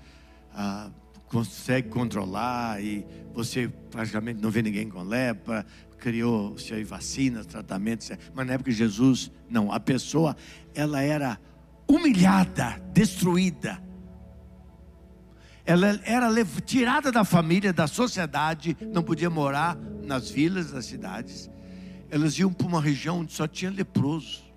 ah, 0.52 0.90
consegue 1.32 1.88
controlar 1.88 2.82
e 2.82 3.06
você 3.32 3.66
praticamente 3.90 4.40
não 4.42 4.50
vê 4.50 4.60
ninguém 4.60 4.86
com 4.86 5.02
lepra, 5.02 5.64
criou-se 5.98 6.74
aí 6.74 6.84
vacinas, 6.84 7.46
tratamentos, 7.46 8.10
mas 8.34 8.46
na 8.46 8.52
época 8.52 8.70
de 8.70 8.76
Jesus, 8.76 9.32
não, 9.48 9.72
a 9.72 9.80
pessoa 9.80 10.36
ela 10.74 11.00
era 11.00 11.40
humilhada, 11.88 12.78
destruída. 12.92 13.82
Ela 15.64 15.98
era 16.04 16.28
tirada 16.66 17.10
da 17.10 17.24
família, 17.24 17.72
da 17.72 17.86
sociedade, 17.86 18.76
não 18.92 19.02
podia 19.02 19.30
morar 19.30 19.76
nas 20.02 20.28
vilas 20.28 20.72
das 20.72 20.84
cidades. 20.84 21.50
Elas 22.10 22.38
iam 22.38 22.52
para 22.52 22.66
uma 22.66 22.80
região 22.80 23.20
onde 23.20 23.32
só 23.32 23.46
tinha 23.46 23.70
leproso 23.70 24.51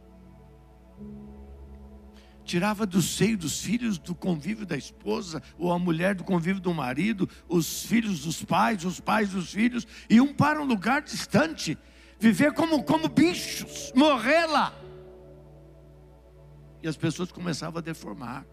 tirava 2.46 2.86
do 2.86 3.02
seio 3.02 3.38
dos 3.38 3.62
filhos 3.62 3.98
do 3.98 4.14
convívio 4.14 4.66
da 4.66 4.78
esposa, 4.78 5.42
ou 5.58 5.72
a 5.72 5.80
mulher 5.80 6.16
do 6.16 6.24
convívio 6.24 6.62
do 6.62 6.74
marido, 6.74 7.28
os 7.50 7.84
filhos 7.84 8.22
dos 8.22 8.44
pais, 8.44 8.86
os 8.86 9.00
pais 9.00 9.30
dos 9.30 9.52
filhos, 9.52 9.86
iam 10.10 10.34
para 10.34 10.62
um 10.62 10.66
lugar 10.66 11.02
distante, 11.02 11.78
viver 12.20 12.54
como, 12.54 12.84
como 12.84 13.10
bichos, 13.10 13.92
morrer 13.96 14.46
lá. 14.46 14.74
E 16.82 16.88
as 16.88 16.96
pessoas 16.96 17.32
começavam 17.32 17.80
a 17.80 17.82
deformar, 17.82 18.46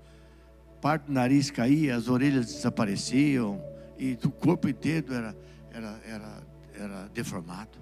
parte 0.80 1.04
do 1.04 1.12
nariz 1.12 1.50
caía, 1.50 1.94
as 1.94 2.08
orelhas 2.08 2.46
desapareciam, 2.46 3.62
e 3.98 4.18
o 4.24 4.30
corpo 4.30 4.68
inteiro 4.68 5.12
era, 5.12 5.36
era, 5.70 6.00
era, 6.06 6.46
era 6.74 7.08
deformado. 7.10 7.78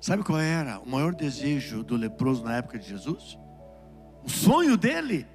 Sabe 0.00 0.22
qual 0.22 0.38
era 0.38 0.78
o 0.78 0.88
maior 0.88 1.14
desejo 1.14 1.82
do 1.82 1.94
leproso 1.94 2.42
na 2.42 2.56
época 2.56 2.78
de 2.78 2.88
Jesus? 2.88 3.38
O 4.24 4.30
sonho 4.30 4.76
dele, 4.76 5.26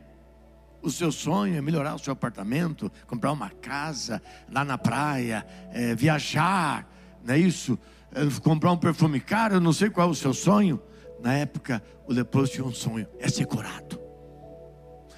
o 0.82 0.90
seu 0.90 1.12
sonho 1.12 1.56
é 1.56 1.62
melhorar 1.62 1.96
o 1.96 2.00
seu 2.00 2.13
apartamento, 2.13 2.92
comprar 3.08 3.32
uma 3.32 3.50
casa 3.50 4.22
lá 4.52 4.63
na 4.63 4.78
praia, 4.78 5.46
é, 5.72 5.96
viajar, 5.96 6.88
não 7.24 7.34
é 7.34 7.38
isso? 7.38 7.78
É, 8.12 8.22
comprar 8.42 8.72
um 8.72 8.78
perfume 8.78 9.20
caro, 9.20 9.56
eu 9.56 9.62
não 9.62 9.74
sei 9.74 9.90
qual 9.90 10.10
é 10.10 10.12
o 10.12 10.16
seu 10.16 10.34
sonho. 10.34 10.82
Na 11.22 11.34
época, 11.34 11.82
o 12.06 12.13
leproso 12.13 12.52
tinha 12.52 12.66
um 12.66 12.74
sonho: 12.74 13.08
é 13.20 13.30
ser 13.30 13.46
curado. 13.46 14.00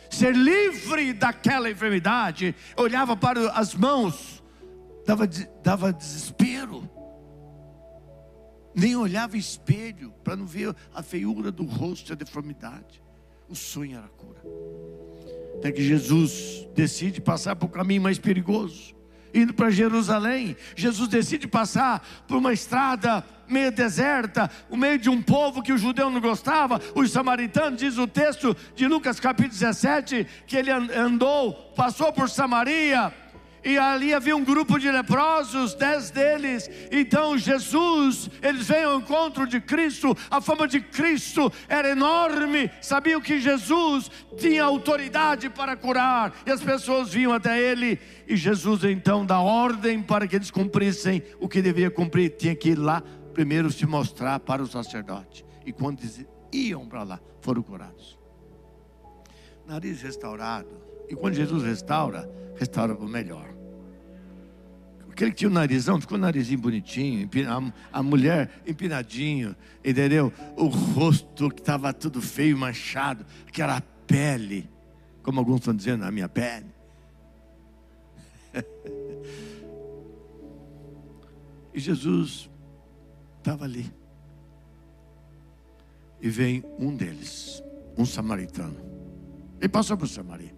Ser 0.09 0.35
livre 0.35 1.11
daquela 1.13 1.69
enfermidade, 1.69 2.55
olhava 2.77 3.17
para 3.17 3.51
as 3.51 3.73
mãos, 3.73 4.43
dava, 5.05 5.27
dava 5.61 5.91
desespero 5.91 6.89
nem 8.75 8.95
olhava 8.95 9.37
espelho 9.37 10.11
para 10.21 10.35
não 10.35 10.45
ver 10.45 10.75
a 10.93 11.01
feiura 11.01 11.49
do 11.49 11.63
rosto 11.63 12.11
e 12.11 12.13
a 12.13 12.15
deformidade. 12.15 13.01
O 13.49 13.55
sonho 13.55 13.97
era 13.97 14.05
a 14.05 14.09
cura. 14.09 14.41
Até 15.57 15.71
que 15.71 15.83
Jesus 15.83 16.67
decide 16.75 17.21
passar 17.21 17.55
por 17.55 17.67
um 17.67 17.69
caminho 17.69 18.01
mais 18.01 18.19
perigoso. 18.19 18.95
Indo 19.33 19.53
para 19.53 19.69
Jerusalém, 19.69 20.55
Jesus 20.75 21.09
decide 21.09 21.47
passar 21.47 22.05
por 22.27 22.37
uma 22.37 22.53
estrada 22.53 23.23
meio 23.47 23.71
deserta, 23.71 24.49
o 24.69 24.77
meio 24.77 24.97
de 24.97 25.09
um 25.09 25.21
povo 25.21 25.61
que 25.61 25.73
o 25.73 25.77
judeu 25.77 26.09
não 26.09 26.21
gostava, 26.21 26.81
os 26.95 27.11
samaritanos, 27.11 27.79
diz 27.79 27.97
o 27.97 28.07
texto 28.07 28.55
de 28.75 28.87
Lucas 28.87 29.19
capítulo 29.19 29.53
17, 29.53 30.25
que 30.47 30.55
ele 30.55 30.71
andou, 30.71 31.53
passou 31.75 32.13
por 32.13 32.29
Samaria, 32.29 33.13
e 33.65 33.79
ali 33.79 34.13
havia 34.13 34.35
um 34.35 34.43
grupo 34.43 34.79
de 34.79 34.89
leprosos, 34.91 35.73
dez 35.73 36.11
deles. 36.11 36.69
Então 36.91 37.35
Jesus, 37.35 38.29
eles 38.41 38.67
vêm 38.67 38.83
ao 38.83 38.99
encontro 38.99 39.47
de 39.47 39.59
Cristo, 39.59 40.15
a 40.29 40.39
fama 40.39 40.67
de 40.67 40.79
Cristo 40.79 41.51
era 41.67 41.89
enorme, 41.89 42.69
sabiam 42.79 43.19
que 43.19 43.39
Jesus 43.39 44.11
tinha 44.37 44.63
autoridade 44.63 45.49
para 45.49 45.75
curar, 45.75 46.33
e 46.45 46.51
as 46.51 46.61
pessoas 46.61 47.11
vinham 47.11 47.33
até 47.33 47.59
ele, 47.59 47.99
e 48.27 48.35
Jesus 48.35 48.83
então 48.83 49.25
dá 49.25 49.39
ordem 49.39 50.01
para 50.01 50.27
que 50.27 50.35
eles 50.35 50.51
cumprissem 50.51 51.23
o 51.39 51.49
que 51.49 51.61
devia 51.61 51.89
cumprir, 51.89 52.35
tinha 52.37 52.55
que 52.55 52.69
ir 52.69 52.77
lá 52.77 53.01
primeiro 53.33 53.71
se 53.71 53.85
mostrar 53.85 54.39
para 54.39 54.61
o 54.61 54.67
sacerdote, 54.67 55.43
e 55.65 55.73
quando 55.73 56.01
iam 56.53 56.85
para 56.85 57.03
lá, 57.03 57.19
foram 57.41 57.63
curados. 57.63 58.17
Nariz 59.65 60.01
restaurado, 60.03 60.69
e 61.09 61.15
quando 61.15 61.33
Jesus 61.33 61.63
restaura, 61.63 62.29
restaura 62.55 62.95
para 62.95 63.05
o 63.05 63.09
melhor. 63.09 63.54
Aquele 65.15 65.31
que 65.31 65.37
tinha 65.37 65.49
o 65.49 65.53
narizão, 65.53 66.01
ficou 66.01 66.17
o 66.17 66.19
narizinho 66.19 66.59
bonitinho, 66.59 67.29
a, 67.93 68.03
mulher 68.03 68.61
empinadinho, 68.67 69.55
entendeu? 69.81 70.33
O 70.57 70.65
rosto 70.65 71.49
que 71.49 71.61
estava 71.61 71.93
tudo 71.93 72.21
feio, 72.21 72.57
manchado, 72.57 73.25
aquela 73.47 73.79
pele, 73.79 74.69
como 75.23 75.39
alguns 75.39 75.59
estão 75.59 75.73
dizendo, 75.73 76.03
a 76.03 76.11
minha 76.11 76.27
pele. 76.27 76.65
e 81.73 81.79
Jesus 81.79 82.49
estava 83.37 83.63
ali. 83.63 83.89
E 86.19 86.29
vem 86.29 86.61
um 86.77 86.93
deles, 86.93 87.63
um 87.97 88.05
samaritano. 88.05 88.75
Ele 89.61 89.69
passou 89.69 89.95
por 89.95 90.09
Samaria. 90.09 90.53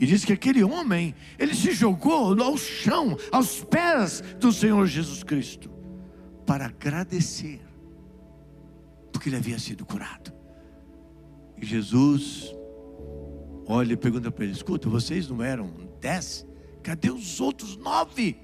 E 0.00 0.06
diz 0.06 0.24
que 0.24 0.32
aquele 0.32 0.62
homem, 0.62 1.14
ele 1.38 1.54
se 1.54 1.72
jogou 1.72 2.40
ao 2.40 2.56
chão, 2.56 3.16
aos 3.32 3.64
pés 3.64 4.22
do 4.38 4.52
Senhor 4.52 4.86
Jesus 4.86 5.24
Cristo, 5.24 5.70
para 6.46 6.66
agradecer, 6.66 7.60
porque 9.12 9.28
ele 9.28 9.36
havia 9.36 9.58
sido 9.58 9.84
curado. 9.84 10.32
E 11.60 11.66
Jesus 11.66 12.54
olha 13.66 13.92
e 13.92 13.96
pergunta 13.96 14.30
para 14.30 14.44
ele: 14.44 14.52
escuta, 14.52 14.88
vocês 14.88 15.28
não 15.28 15.42
eram 15.42 15.72
dez? 16.00 16.46
Cadê 16.82 17.10
os 17.10 17.40
outros 17.40 17.76
nove? 17.76 18.38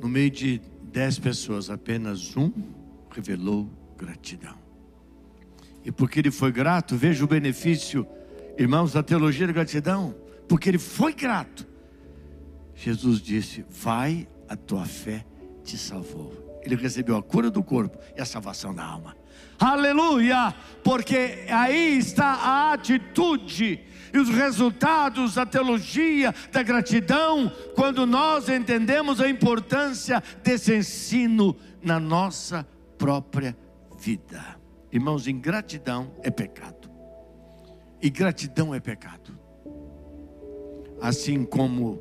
No 0.00 0.08
meio 0.08 0.30
de 0.30 0.62
dez 0.82 1.18
pessoas, 1.18 1.68
apenas 1.68 2.34
um 2.36 2.50
revelou 3.10 3.68
gratidão. 3.98 4.69
E 5.84 5.90
porque 5.90 6.18
ele 6.18 6.30
foi 6.30 6.52
grato, 6.52 6.96
veja 6.96 7.24
o 7.24 7.28
benefício, 7.28 8.06
irmãos, 8.58 8.92
da 8.92 9.02
teologia 9.02 9.46
da 9.46 9.52
gratidão. 9.52 10.14
Porque 10.48 10.68
ele 10.68 10.78
foi 10.78 11.12
grato. 11.12 11.66
Jesus 12.74 13.20
disse: 13.20 13.64
Vai, 13.70 14.28
a 14.48 14.56
tua 14.56 14.84
fé 14.84 15.24
te 15.64 15.78
salvou. 15.78 16.60
Ele 16.62 16.76
recebeu 16.76 17.16
a 17.16 17.22
cura 17.22 17.50
do 17.50 17.62
corpo 17.62 17.98
e 18.16 18.20
a 18.20 18.24
salvação 18.24 18.74
da 18.74 18.84
alma. 18.84 19.16
Aleluia! 19.58 20.54
Porque 20.82 21.44
aí 21.48 21.98
está 21.98 22.26
a 22.26 22.72
atitude 22.72 23.80
e 24.12 24.18
os 24.18 24.28
resultados 24.28 25.34
da 25.34 25.46
teologia 25.46 26.34
da 26.50 26.62
gratidão, 26.62 27.50
quando 27.74 28.06
nós 28.06 28.48
entendemos 28.48 29.20
a 29.20 29.28
importância 29.28 30.22
desse 30.42 30.74
ensino 30.74 31.56
na 31.82 32.00
nossa 32.00 32.66
própria 32.98 33.56
vida. 33.98 34.59
Irmãos, 34.92 35.28
ingratidão 35.28 36.12
é 36.22 36.30
pecado. 36.30 36.90
E 38.02 38.10
gratidão 38.10 38.74
é 38.74 38.80
pecado. 38.80 39.38
Assim 41.00 41.44
como 41.44 42.00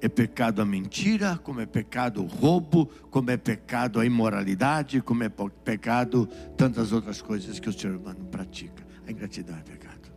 é 0.00 0.08
pecado 0.08 0.60
a 0.60 0.66
mentira, 0.66 1.38
como 1.38 1.60
é 1.60 1.66
pecado 1.66 2.22
o 2.22 2.26
roubo, 2.26 2.86
como 3.10 3.30
é 3.30 3.36
pecado 3.36 3.98
a 3.98 4.04
imoralidade, 4.04 5.00
como 5.00 5.24
é 5.24 5.30
pecado 5.64 6.26
tantas 6.56 6.92
outras 6.92 7.22
coisas 7.22 7.58
que 7.58 7.68
o 7.68 7.72
ser 7.72 7.90
humano 7.90 8.24
pratica. 8.26 8.84
A 9.06 9.10
ingratidão 9.10 9.56
é 9.56 9.62
pecado. 9.62 10.12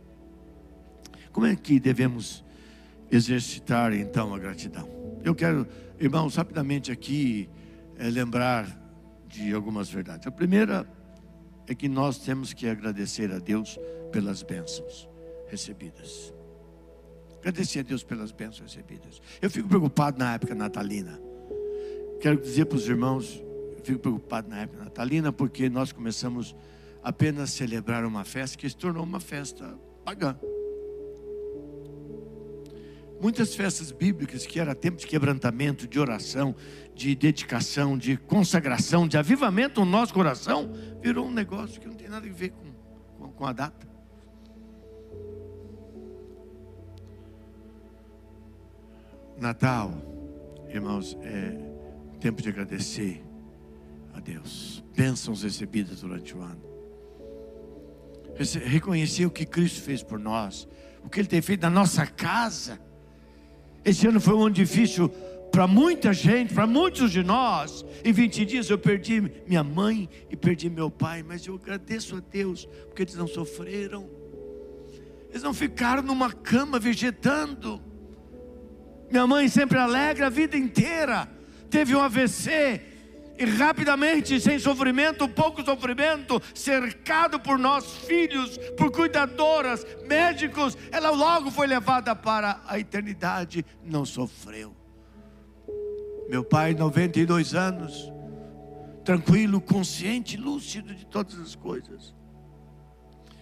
Como 1.32 1.46
é 1.46 1.56
que 1.56 1.80
devemos 1.80 2.44
exercitar 3.10 3.94
então 3.94 4.34
a 4.34 4.38
gratidão? 4.38 4.88
Eu 5.24 5.34
quero, 5.34 5.66
irmãos, 5.98 6.36
rapidamente 6.36 6.92
aqui 6.92 7.48
é, 7.96 8.08
lembrar 8.10 8.66
de 9.26 9.52
algumas 9.52 9.88
verdades. 9.88 10.26
A 10.26 10.30
primeira 10.30 10.86
é 11.68 11.74
que 11.74 11.88
nós 11.88 12.18
temos 12.18 12.52
que 12.52 12.66
agradecer 12.66 13.30
a 13.30 13.38
Deus 13.38 13.78
pelas 14.10 14.42
bênçãos 14.42 15.08
recebidas. 15.48 16.32
Agradecer 17.40 17.80
a 17.80 17.82
Deus 17.82 18.02
pelas 18.02 18.32
bênçãos 18.32 18.74
recebidas. 18.74 19.20
Eu 19.40 19.50
fico 19.50 19.68
preocupado 19.68 20.18
na 20.18 20.34
época 20.34 20.54
natalina. 20.54 21.20
Quero 22.20 22.40
dizer 22.40 22.64
para 22.64 22.76
os 22.76 22.88
irmãos, 22.88 23.42
eu 23.76 23.84
fico 23.84 23.98
preocupado 24.00 24.48
na 24.48 24.62
época 24.62 24.82
natalina 24.82 25.32
porque 25.32 25.68
nós 25.68 25.92
começamos 25.92 26.56
apenas 27.02 27.44
a 27.44 27.46
celebrar 27.46 28.04
uma 28.04 28.24
festa 28.24 28.56
que 28.56 28.68
se 28.68 28.76
tornou 28.76 29.04
uma 29.04 29.20
festa 29.20 29.78
pagã. 30.04 30.36
Muitas 33.20 33.54
festas 33.54 33.90
bíblicas 33.90 34.46
que 34.46 34.60
era 34.60 34.74
tempo 34.74 34.96
de 34.96 35.06
quebrantamento, 35.06 35.88
de 35.88 35.98
oração, 35.98 36.54
de 36.94 37.16
dedicação, 37.16 37.98
de 37.98 38.16
consagração, 38.16 39.08
de 39.08 39.18
avivamento 39.18 39.80
no 39.80 39.90
nosso 39.90 40.14
coração, 40.14 40.72
virou 41.00 41.26
um 41.26 41.32
negócio 41.32 41.80
que 41.80 41.88
não 41.88 41.94
tem 41.94 42.08
nada 42.08 42.26
a 42.26 42.32
ver 42.32 42.50
com, 42.50 42.72
com, 43.18 43.32
com 43.32 43.46
a 43.46 43.52
data. 43.52 43.88
Natal, 49.36 49.92
irmãos, 50.68 51.16
é 51.22 51.56
tempo 52.20 52.40
de 52.40 52.48
agradecer 52.48 53.24
a 54.14 54.20
Deus. 54.20 54.84
Bênçãos 54.96 55.42
recebidas 55.42 56.00
durante 56.00 56.36
o 56.36 56.40
ano. 56.40 56.62
Reconhecer 58.64 59.26
o 59.26 59.30
que 59.30 59.44
Cristo 59.44 59.82
fez 59.82 60.04
por 60.04 60.20
nós, 60.20 60.68
o 61.02 61.08
que 61.08 61.20
Ele 61.20 61.28
tem 61.28 61.42
feito 61.42 61.62
na 61.62 61.70
nossa 61.70 62.06
casa 62.06 62.80
esse 63.84 64.06
ano 64.06 64.20
foi 64.20 64.34
um 64.34 64.42
ano 64.42 64.54
difícil 64.54 65.08
para 65.50 65.66
muita 65.66 66.12
gente, 66.12 66.54
para 66.54 66.66
muitos 66.66 67.10
de 67.10 67.22
nós. 67.22 67.84
Em 68.04 68.12
20 68.12 68.44
dias 68.44 68.70
eu 68.70 68.78
perdi 68.78 69.20
minha 69.46 69.64
mãe 69.64 70.08
e 70.30 70.36
perdi 70.36 70.68
meu 70.68 70.90
pai, 70.90 71.22
mas 71.22 71.46
eu 71.46 71.54
agradeço 71.54 72.16
a 72.16 72.20
Deus, 72.20 72.66
porque 72.86 73.02
eles 73.02 73.14
não 73.14 73.26
sofreram, 73.26 74.08
eles 75.30 75.42
não 75.42 75.54
ficaram 75.54 76.02
numa 76.02 76.32
cama 76.32 76.78
vegetando. 76.78 77.80
Minha 79.10 79.26
mãe 79.26 79.48
sempre 79.48 79.78
alegre 79.78 80.24
a 80.24 80.28
vida 80.28 80.56
inteira, 80.56 81.28
teve 81.70 81.94
um 81.94 82.00
AVC, 82.00 82.80
e 83.38 83.44
rapidamente, 83.44 84.40
sem 84.40 84.58
sofrimento, 84.58 85.28
pouco 85.28 85.64
sofrimento, 85.64 86.42
cercado 86.52 87.38
por 87.38 87.56
nós 87.56 87.84
filhos, 87.98 88.58
por 88.76 88.90
cuidadoras, 88.90 89.86
médicos, 90.08 90.76
ela 90.90 91.10
logo 91.10 91.50
foi 91.50 91.68
levada 91.68 92.16
para 92.16 92.60
a 92.66 92.78
eternidade, 92.78 93.64
não 93.84 94.04
sofreu. 94.04 94.74
Meu 96.28 96.42
pai, 96.42 96.74
92 96.74 97.54
anos, 97.54 98.12
tranquilo, 99.04 99.60
consciente, 99.60 100.36
lúcido 100.36 100.94
de 100.94 101.06
todas 101.06 101.38
as 101.38 101.54
coisas. 101.54 102.14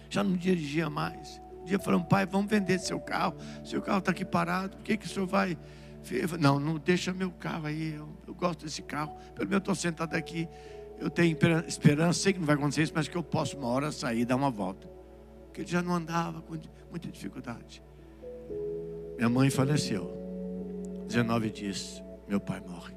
Já 0.09 0.23
não 0.23 0.37
dirigia 0.37 0.89
mais. 0.89 1.41
Um 1.59 1.65
dia 1.65 1.79
falaram, 1.79 2.03
pai, 2.03 2.25
vamos 2.25 2.49
vender 2.49 2.79
seu 2.79 2.99
carro. 2.99 3.35
Seu 3.65 3.81
carro 3.81 3.99
está 3.99 4.11
aqui 4.11 4.23
parado, 4.23 4.77
o 4.77 4.81
que, 4.83 4.95
que 4.95 5.05
o 5.05 5.09
senhor 5.09 5.27
vai 5.27 5.57
não, 6.39 6.59
não 6.59 6.77
deixa 6.77 7.13
meu 7.13 7.31
carro 7.31 7.67
aí. 7.67 7.95
Eu, 7.95 8.07
eu 8.27 8.33
gosto 8.33 8.65
desse 8.65 8.81
carro. 8.81 9.15
Pelo 9.35 9.49
menos 9.49 9.53
eu 9.53 9.57
estou 9.57 9.75
sentado 9.75 10.13
aqui. 10.15 10.47
Eu 10.99 11.09
tenho 11.09 11.37
esperança, 11.67 12.19
sei 12.19 12.33
que 12.33 12.39
não 12.39 12.45
vai 12.45 12.55
acontecer 12.55 12.83
isso, 12.83 12.93
mas 12.95 13.07
que 13.07 13.15
eu 13.15 13.23
posso 13.23 13.57
uma 13.57 13.67
hora 13.67 13.91
sair 13.91 14.21
e 14.21 14.25
dar 14.25 14.35
uma 14.35 14.49
volta. 14.49 14.87
Porque 15.45 15.61
ele 15.61 15.67
já 15.67 15.81
não 15.81 15.93
andava 15.93 16.41
com 16.41 16.57
muita 16.89 17.07
dificuldade. 17.09 17.83
Minha 19.15 19.29
mãe 19.29 19.49
faleceu. 19.49 20.15
19 21.07 21.49
dias, 21.51 22.03
meu 22.27 22.39
pai 22.39 22.61
morre. 22.61 22.95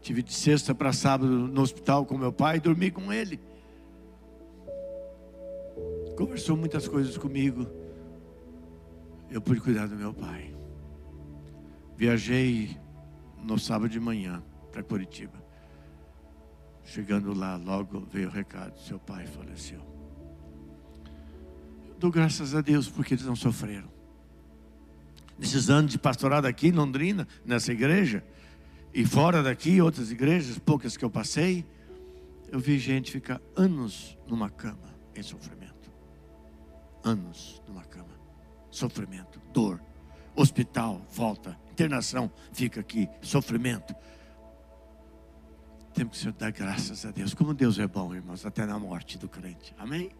Tive 0.00 0.22
de 0.22 0.32
sexta 0.32 0.74
para 0.74 0.92
sábado 0.92 1.30
no 1.30 1.60
hospital 1.60 2.06
com 2.06 2.16
meu 2.16 2.32
pai 2.32 2.56
e 2.56 2.60
dormi 2.60 2.90
com 2.90 3.12
ele. 3.12 3.40
Conversou 6.16 6.56
muitas 6.56 6.88
coisas 6.88 7.16
comigo. 7.16 7.66
Eu 9.30 9.40
pude 9.40 9.60
cuidar 9.60 9.86
do 9.86 9.94
meu 9.94 10.12
pai. 10.12 10.57
Viajei 11.98 12.78
no 13.42 13.58
sábado 13.58 13.90
de 13.90 13.98
manhã 13.98 14.40
para 14.70 14.84
Curitiba. 14.84 15.44
Chegando 16.84 17.34
lá, 17.34 17.56
logo 17.56 18.06
veio 18.08 18.28
o 18.28 18.30
recado: 18.30 18.78
seu 18.78 19.00
pai 19.00 19.26
faleceu. 19.26 19.80
Eu 21.88 21.96
dou 21.98 22.08
graças 22.12 22.54
a 22.54 22.60
Deus 22.60 22.88
porque 22.88 23.14
eles 23.14 23.26
não 23.26 23.34
sofreram. 23.34 23.90
Nesses 25.36 25.68
anos 25.68 25.90
de 25.90 25.98
pastorado 25.98 26.46
aqui 26.46 26.68
em 26.68 26.72
Londrina, 26.72 27.26
nessa 27.44 27.72
igreja, 27.72 28.24
e 28.94 29.04
fora 29.04 29.42
daqui, 29.42 29.80
outras 29.80 30.12
igrejas, 30.12 30.56
poucas 30.56 30.96
que 30.96 31.04
eu 31.04 31.10
passei, 31.10 31.66
eu 32.46 32.60
vi 32.60 32.78
gente 32.78 33.10
ficar 33.10 33.40
anos 33.56 34.16
numa 34.24 34.48
cama 34.48 34.94
em 35.16 35.22
sofrimento. 35.24 35.90
anos 37.02 37.60
numa 37.66 37.82
cama. 37.82 38.16
Sofrimento, 38.70 39.40
dor, 39.52 39.82
hospital, 40.36 41.04
volta, 41.10 41.58
internação, 41.78 42.30
fica 42.52 42.80
aqui, 42.80 43.08
sofrimento. 43.22 43.94
Temos 45.94 46.20
que 46.20 46.32
dar 46.32 46.50
graças 46.50 47.06
a 47.06 47.12
Deus. 47.12 47.34
Como 47.34 47.54
Deus 47.54 47.78
é 47.78 47.86
bom, 47.86 48.12
irmãos, 48.12 48.44
até 48.44 48.66
na 48.66 48.78
morte 48.78 49.16
do 49.16 49.28
crente. 49.28 49.74
Amém? 49.78 50.10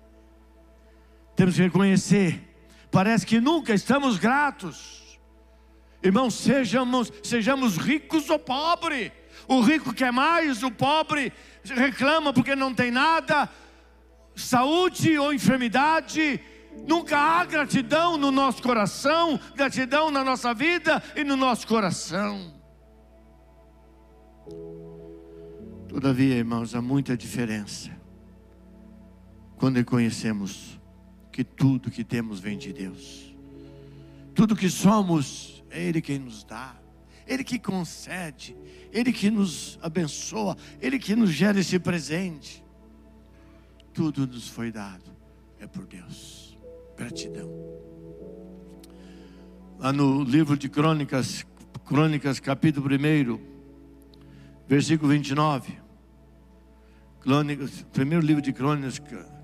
Temos 1.34 1.56
que 1.56 1.62
reconhecer. 1.62 2.56
Parece 2.90 3.26
que 3.26 3.40
nunca 3.40 3.74
estamos 3.74 4.18
gratos. 4.18 5.18
Irmãos, 6.00 6.34
sejamos, 6.34 7.12
sejamos 7.24 7.76
ricos 7.76 8.30
ou 8.30 8.38
pobres. 8.38 9.10
O 9.48 9.60
rico 9.60 9.92
quer 9.92 10.12
mais, 10.12 10.62
o 10.62 10.70
pobre 10.70 11.32
reclama 11.64 12.32
porque 12.32 12.54
não 12.54 12.72
tem 12.72 12.90
nada. 12.90 13.48
Saúde 14.34 15.18
ou 15.18 15.32
enfermidade, 15.32 16.40
nunca 16.86 17.18
há 17.18 17.44
gratidão 17.44 18.16
no 18.16 18.30
nosso 18.30 18.62
coração, 18.62 19.38
gratidão 19.54 20.10
na 20.10 20.22
nossa 20.22 20.52
vida 20.54 21.02
e 21.16 21.24
no 21.24 21.36
nosso 21.36 21.66
coração. 21.66 22.54
Todavia, 25.88 26.36
irmãos, 26.36 26.74
há 26.74 26.82
muita 26.82 27.16
diferença 27.16 27.90
quando 29.56 29.76
reconhecemos 29.76 30.78
que 31.32 31.42
tudo 31.42 31.90
que 31.90 32.04
temos 32.04 32.38
vem 32.40 32.56
de 32.56 32.72
Deus, 32.72 33.34
tudo 34.34 34.54
que 34.54 34.70
somos, 34.70 35.64
é 35.70 35.82
Ele 35.82 36.00
quem 36.00 36.18
nos 36.18 36.44
dá, 36.44 36.76
Ele 37.26 37.42
que 37.42 37.58
concede, 37.58 38.56
Ele 38.92 39.12
que 39.12 39.30
nos 39.30 39.78
abençoa, 39.82 40.56
Ele 40.80 40.98
que 40.98 41.16
nos 41.16 41.30
gera 41.30 41.58
esse 41.58 41.78
presente. 41.78 42.64
Tudo 43.92 44.26
nos 44.26 44.48
foi 44.48 44.70
dado, 44.70 45.10
é 45.58 45.66
por 45.66 45.84
Deus. 45.84 46.47
Gratidão. 46.98 47.48
Lá 49.78 49.92
no 49.92 50.24
livro 50.24 50.56
de 50.56 50.68
Crônicas, 50.68 51.46
Crônicas, 51.86 52.40
capítulo 52.40 52.88
1, 52.88 53.38
versículo 54.66 55.12
29. 55.12 55.78
Crônicas, 57.20 57.86
primeiro 57.92 58.26
livro 58.26 58.42
de 58.42 58.52
Crônicas, 58.52 59.00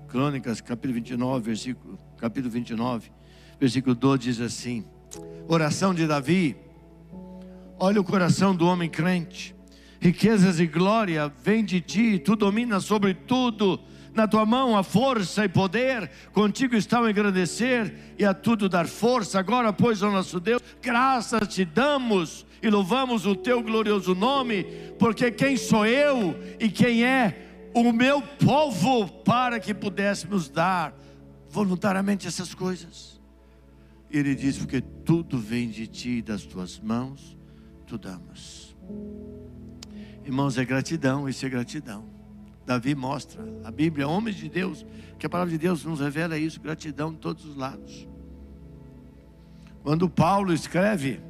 Crônicas, 0.09 0.59
capítulo 0.59 0.95
29, 0.95 1.45
versículo, 1.45 1.97
capítulo 2.17 2.51
29, 2.51 3.09
versículo 3.57 3.95
12 3.95 4.21
diz 4.21 4.41
assim: 4.41 4.83
Oração 5.47 5.93
de 5.93 6.05
Davi. 6.05 6.57
Olha 7.79 8.01
o 8.01 8.03
coração 8.03 8.53
do 8.53 8.67
homem 8.67 8.89
crente. 8.89 9.55
Riquezas 10.01 10.59
e 10.59 10.67
glória 10.67 11.31
vêm 11.41 11.63
de 11.63 11.79
ti, 11.79 12.19
tu 12.19 12.35
dominas 12.35 12.83
sobre 12.83 13.13
tudo. 13.13 13.79
Na 14.15 14.29
tua 14.29 14.45
mão 14.45 14.77
a 14.77 14.81
força 14.81 15.43
e 15.43 15.49
poder, 15.49 16.09
contigo 16.31 16.73
está 16.73 17.01
o 17.01 17.09
engrandecer 17.09 17.93
e 18.17 18.23
a 18.23 18.33
tudo 18.33 18.69
dar 18.69 18.87
força. 18.87 19.37
Agora, 19.37 19.73
pois, 19.73 20.01
ó 20.01 20.09
nosso 20.09 20.39
Deus, 20.39 20.61
graças 20.81 21.49
te 21.49 21.65
damos 21.65 22.45
e 22.63 22.69
louvamos 22.69 23.25
o 23.25 23.35
teu 23.35 23.61
glorioso 23.61 24.15
nome, 24.15 24.63
porque 24.97 25.29
quem 25.31 25.57
sou 25.57 25.85
eu 25.85 26.33
e 26.57 26.69
quem 26.69 27.03
é 27.03 27.69
o 27.75 27.91
meu 27.91 28.21
povo 28.21 29.05
para 29.05 29.59
que 29.59 29.73
pudéssemos 29.73 30.47
dar 30.47 30.97
voluntariamente 31.49 32.25
essas 32.25 32.55
coisas. 32.55 33.19
Ele 34.09 34.33
diz: 34.33 34.57
porque 34.57 34.79
tudo 34.79 35.37
vem 35.37 35.67
de 35.69 35.87
ti 35.87 36.21
das 36.21 36.43
tuas 36.43 36.79
mãos, 36.79 37.37
tu 37.85 37.97
damos. 37.97 38.73
Irmãos, 40.23 40.57
é 40.57 40.63
gratidão, 40.63 41.27
isso 41.27 41.45
é 41.45 41.49
gratidão. 41.49 42.14
Davi 42.65 42.95
mostra, 42.95 43.43
a 43.63 43.69
Bíblia, 43.69 44.07
homens 44.07 44.35
de 44.35 44.49
Deus, 44.49 44.85
que 45.19 45.25
a 45.25 45.29
palavra 45.29 45.51
de 45.51 45.57
Deus 45.57 45.85
nos 45.85 45.99
revela 45.99 46.37
isso, 46.37 46.59
gratidão 46.59 47.13
de 47.13 47.19
todos 47.19 47.45
os 47.45 47.55
lados. 47.55 48.07
Quando 49.83 50.09
Paulo 50.09 50.51
escreve 50.51 51.21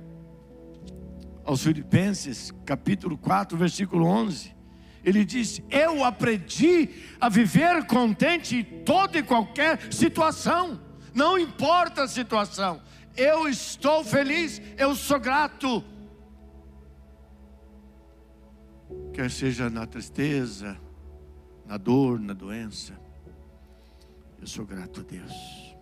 aos 1.44 1.62
Filipenses, 1.62 2.54
capítulo 2.66 3.18
4, 3.18 3.58
versículo 3.58 4.06
11, 4.06 4.56
ele 5.04 5.26
diz: 5.26 5.62
Eu 5.70 6.06
aprendi 6.06 6.90
a 7.20 7.28
viver 7.28 7.86
contente 7.86 8.56
em 8.56 8.64
toda 8.84 9.18
e 9.18 9.24
qualquer 9.24 9.92
situação, 9.94 10.82
não 11.14 11.38
importa 11.38 12.04
a 12.04 12.08
situação, 12.08 12.82
eu 13.18 13.48
estou 13.48 14.06
feliz, 14.06 14.62
eu 14.78 14.96
sou 14.96 15.20
grato. 15.20 15.84
Quer 19.14 19.30
seja 19.30 19.70
na 19.70 19.86
tristeza, 19.86 20.78
na 21.66 21.78
dor, 21.78 22.20
na 22.20 22.34
doença. 22.34 22.94
Eu 24.40 24.48
sou 24.48 24.66
grato 24.66 25.02
a 25.02 25.04
Deus. 25.04 25.76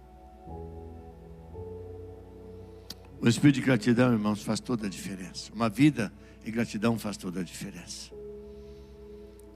O 3.22 3.28
espírito 3.28 3.56
de 3.56 3.62
gratidão, 3.62 4.12
irmãos, 4.12 4.44
faz 4.44 4.60
toda 4.60 4.88
a 4.88 4.90
diferença. 4.90 5.52
Uma 5.54 5.70
vida 5.70 6.12
em 6.46 6.52
gratidão 6.52 6.98
faz 7.00 7.18
toda 7.18 7.40
a 7.40 7.44
diferença 7.44 8.12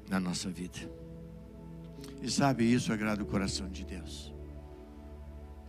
na 0.10 0.20
nossa 0.20 0.50
vida. 0.50 0.80
E 2.22 2.30
sabe, 2.30 2.63
isso 2.63 2.92
agrada 2.94 3.22
o 3.22 3.26
coração 3.26 3.68
de 3.70 3.84
Deus. 3.84 4.34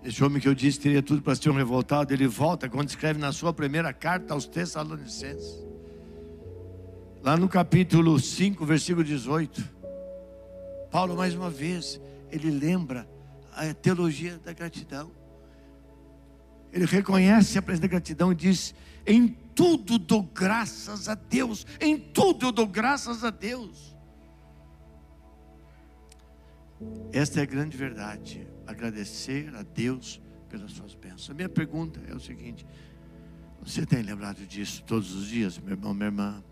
Esse 0.04 0.22
homem 0.22 0.40
que 0.40 0.48
eu 0.48 0.54
disse 0.54 0.78
teria 0.78 1.02
tudo 1.02 1.22
para 1.22 1.34
ser 1.34 1.50
um 1.50 1.54
revoltado, 1.54 2.12
ele 2.14 2.26
volta 2.26 2.68
quando 2.68 2.88
escreve 2.88 3.18
na 3.18 3.32
sua 3.32 3.52
primeira 3.52 3.92
carta 3.92 4.32
aos 4.32 4.46
Tessalonicenses. 4.46 5.66
Lá 7.20 7.36
no 7.36 7.48
capítulo 7.48 8.18
5, 8.18 8.64
versículo 8.64 9.04
18. 9.04 9.77
Paulo, 10.90 11.16
mais 11.16 11.34
uma 11.34 11.50
vez, 11.50 12.00
ele 12.30 12.50
lembra 12.50 13.08
a 13.52 13.72
teologia 13.74 14.38
da 14.38 14.52
gratidão. 14.52 15.10
Ele 16.72 16.84
reconhece 16.84 17.58
a 17.58 17.62
presença 17.62 17.82
da 17.82 17.88
gratidão 17.88 18.32
e 18.32 18.34
diz: 18.34 18.74
Em 19.06 19.28
tudo 19.28 19.98
dou 19.98 20.22
graças 20.22 21.08
a 21.08 21.14
Deus, 21.14 21.66
em 21.80 21.98
tudo 21.98 22.46
eu 22.46 22.52
dou 22.52 22.66
graças 22.66 23.24
a 23.24 23.30
Deus. 23.30 23.96
Esta 27.12 27.40
é 27.40 27.42
a 27.42 27.46
grande 27.46 27.76
verdade, 27.76 28.46
agradecer 28.66 29.54
a 29.56 29.62
Deus 29.62 30.20
pelas 30.48 30.70
suas 30.72 30.94
bênçãos. 30.94 31.30
A 31.30 31.34
minha 31.34 31.48
pergunta 31.48 32.00
é 32.08 32.14
o 32.14 32.20
seguinte: 32.20 32.66
você 33.62 33.84
tem 33.84 34.02
lembrado 34.02 34.46
disso 34.46 34.82
todos 34.84 35.14
os 35.14 35.26
dias, 35.26 35.58
meu 35.58 35.72
irmão, 35.72 35.92
minha 35.92 36.06
irmã? 36.06 36.44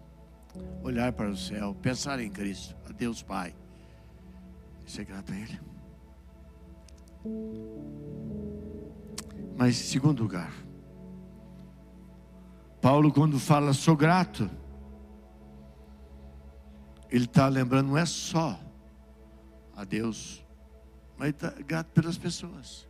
Olhar 0.83 1.13
para 1.13 1.29
o 1.29 1.37
céu, 1.37 1.75
pensar 1.83 2.19
em 2.19 2.31
Cristo, 2.31 2.75
a 2.89 2.93
Deus 2.93 3.23
Pai 3.23 3.55
ser 4.87 5.05
grato 5.05 5.33
a 5.33 5.37
Ele. 5.37 5.61
Mas, 9.57 9.81
em 9.81 9.85
segundo 9.85 10.23
lugar, 10.23 10.53
Paulo, 12.81 13.13
quando 13.13 13.39
fala 13.41 13.73
sou 13.73 13.97
grato, 13.97 14.49
ele 17.11 17.25
está 17.25 17.49
lembrando, 17.49 17.89
não 17.89 17.99
é 17.99 18.07
só 18.07 18.59
a 19.75 19.85
Deus, 19.85 20.45
mas 21.17 21.31
está 21.31 21.51
grato 21.51 21.89
pelas 21.89 22.17
pessoas. 22.17 22.87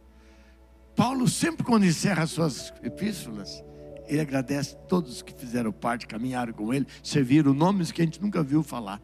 Paulo, 0.94 1.28
sempre 1.28 1.64
quando 1.64 1.84
encerra 1.84 2.26
suas 2.26 2.72
epístolas, 2.82 3.62
ele 4.06 4.20
agradece 4.20 4.76
todos 4.88 5.22
que 5.22 5.34
fizeram 5.34 5.72
parte, 5.72 6.06
caminharam 6.06 6.52
com 6.52 6.72
ele, 6.72 6.86
serviram 7.02 7.52
nomes 7.52 7.90
que 7.90 8.02
a 8.02 8.04
gente 8.04 8.20
nunca 8.20 8.42
viu 8.42 8.62
falar. 8.62 9.00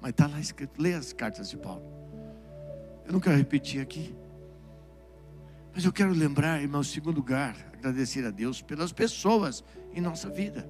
Mas 0.00 0.10
está 0.10 0.26
lá 0.26 0.40
escrito, 0.40 0.80
lê 0.80 0.94
as 0.94 1.12
cartas 1.12 1.50
de 1.50 1.56
Paulo. 1.56 1.97
Eu 3.08 3.14
não 3.14 3.20
quero 3.20 3.38
repetir 3.38 3.80
aqui. 3.80 4.14
Mas 5.74 5.82
eu 5.82 5.90
quero 5.90 6.12
lembrar, 6.12 6.60
irmão, 6.60 6.82
em 6.82 6.84
segundo 6.84 7.16
lugar, 7.16 7.56
agradecer 7.72 8.22
a 8.26 8.30
Deus 8.30 8.60
pelas 8.60 8.92
pessoas 8.92 9.64
em 9.94 10.00
nossa 10.02 10.28
vida. 10.28 10.68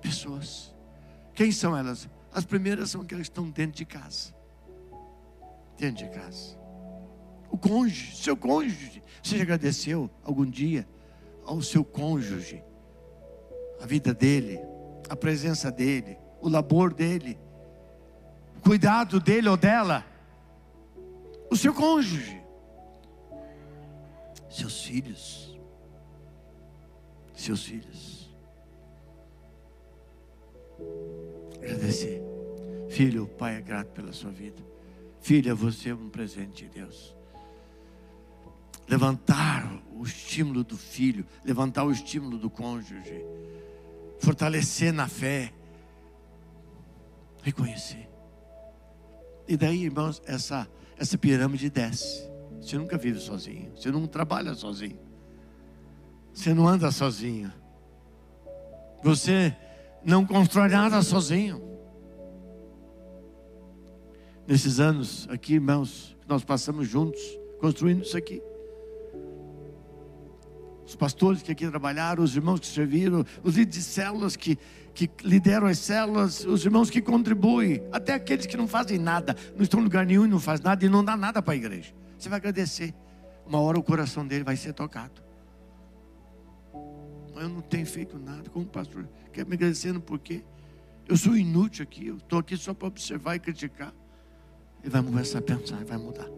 Pessoas. 0.00 0.74
Quem 1.34 1.52
são 1.52 1.76
elas? 1.76 2.08
As 2.32 2.46
primeiras 2.46 2.90
são 2.90 3.02
aquelas 3.02 3.26
que 3.26 3.32
estão 3.32 3.50
dentro 3.50 3.76
de 3.76 3.84
casa. 3.84 4.34
Dentro 5.76 6.06
de 6.06 6.10
casa. 6.10 6.58
O 7.50 7.58
cônjuge, 7.58 8.16
seu 8.16 8.34
cônjuge. 8.34 9.02
Você 9.22 9.36
já 9.36 9.42
agradeceu 9.42 10.08
algum 10.24 10.46
dia 10.46 10.88
ao 11.44 11.60
seu 11.60 11.84
cônjuge? 11.84 12.64
A 13.82 13.84
vida 13.84 14.14
dele, 14.14 14.58
a 15.10 15.16
presença 15.16 15.70
dele, 15.70 16.16
o 16.40 16.48
labor 16.48 16.94
dele 16.94 17.38
cuidado 18.60 19.18
dele 19.18 19.48
ou 19.48 19.56
dela, 19.56 20.04
o 21.50 21.56
seu 21.56 21.74
cônjuge, 21.74 22.40
seus 24.48 24.84
filhos, 24.84 25.58
seus 27.34 27.64
filhos. 27.64 28.30
Agradecer. 31.56 32.22
Filho, 32.88 33.24
o 33.24 33.28
pai 33.28 33.56
é 33.56 33.60
grato 33.60 33.92
pela 33.92 34.12
sua 34.12 34.30
vida. 34.30 34.62
Filha, 35.20 35.54
você 35.54 35.90
é 35.90 35.94
um 35.94 36.08
presente 36.08 36.64
de 36.64 36.70
Deus. 36.80 37.14
Levantar 38.88 39.70
o 39.92 40.02
estímulo 40.02 40.64
do 40.64 40.76
filho, 40.76 41.24
levantar 41.44 41.84
o 41.84 41.92
estímulo 41.92 42.36
do 42.38 42.50
cônjuge, 42.50 43.24
fortalecer 44.18 44.92
na 44.92 45.06
fé, 45.06 45.52
reconhecer. 47.42 48.09
E 49.50 49.56
daí, 49.56 49.82
irmãos, 49.82 50.22
essa, 50.26 50.68
essa 50.96 51.18
pirâmide 51.18 51.68
desce. 51.68 52.30
Você 52.60 52.78
nunca 52.78 52.96
vive 52.96 53.18
sozinho. 53.18 53.72
Você 53.74 53.90
não 53.90 54.06
trabalha 54.06 54.54
sozinho. 54.54 54.96
Você 56.32 56.54
não 56.54 56.68
anda 56.68 56.88
sozinho. 56.92 57.52
Você 59.02 59.52
não 60.04 60.24
constrói 60.24 60.68
nada 60.68 61.02
sozinho. 61.02 61.60
Nesses 64.46 64.78
anos 64.78 65.26
aqui, 65.28 65.54
irmãos, 65.54 66.16
nós 66.28 66.44
passamos 66.44 66.86
juntos, 66.86 67.20
construindo 67.58 68.04
isso 68.04 68.16
aqui. 68.16 68.40
Os 70.86 70.94
pastores 70.94 71.42
que 71.42 71.50
aqui 71.50 71.68
trabalharam, 71.68 72.22
os 72.22 72.36
irmãos 72.36 72.60
que 72.60 72.68
serviram, 72.68 73.24
os 73.42 73.56
líderes 73.56 73.84
de 73.84 73.90
células 73.90 74.36
que, 74.36 74.56
que 75.06 75.26
lideram 75.26 75.66
as 75.66 75.78
células, 75.78 76.44
os 76.44 76.64
irmãos 76.64 76.90
que 76.90 77.00
contribuem, 77.00 77.82
até 77.92 78.14
aqueles 78.14 78.46
que 78.46 78.56
não 78.56 78.66
fazem 78.66 78.98
nada, 78.98 79.36
não 79.54 79.62
estão 79.62 79.80
em 79.80 79.84
lugar 79.84 80.04
nenhum 80.04 80.24
e 80.24 80.28
não 80.28 80.40
fazem 80.40 80.64
nada 80.64 80.84
e 80.84 80.88
não 80.88 81.04
dá 81.04 81.16
nada 81.16 81.40
para 81.40 81.54
a 81.54 81.56
igreja. 81.56 81.92
Você 82.18 82.28
vai 82.28 82.38
agradecer. 82.38 82.94
Uma 83.46 83.60
hora 83.60 83.78
o 83.78 83.82
coração 83.82 84.26
dele 84.26 84.44
vai 84.44 84.56
ser 84.56 84.72
tocado. 84.72 85.22
Eu 87.34 87.48
não 87.48 87.62
tenho 87.62 87.86
feito 87.86 88.18
nada 88.18 88.50
como 88.50 88.66
pastor. 88.66 89.08
Quer 89.32 89.46
me 89.46 89.54
agradecendo 89.54 90.00
por 90.00 90.18
quê? 90.18 90.44
Eu 91.08 91.16
sou 91.16 91.36
inútil 91.36 91.82
aqui, 91.82 92.08
eu 92.08 92.16
estou 92.18 92.38
aqui 92.38 92.56
só 92.56 92.74
para 92.74 92.88
observar 92.88 93.36
e 93.36 93.40
criticar. 93.40 93.94
Ele 94.82 94.90
vai 94.90 95.02
começar 95.02 95.38
a 95.38 95.42
pensar, 95.42 95.82
vai 95.84 95.98
mudar. 95.98 96.28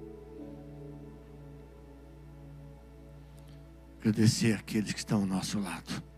Agradecer 4.00 4.54
aqueles 4.54 4.92
que 4.92 4.98
estão 4.98 5.20
ao 5.20 5.26
nosso 5.26 5.58
lado. 5.60 6.11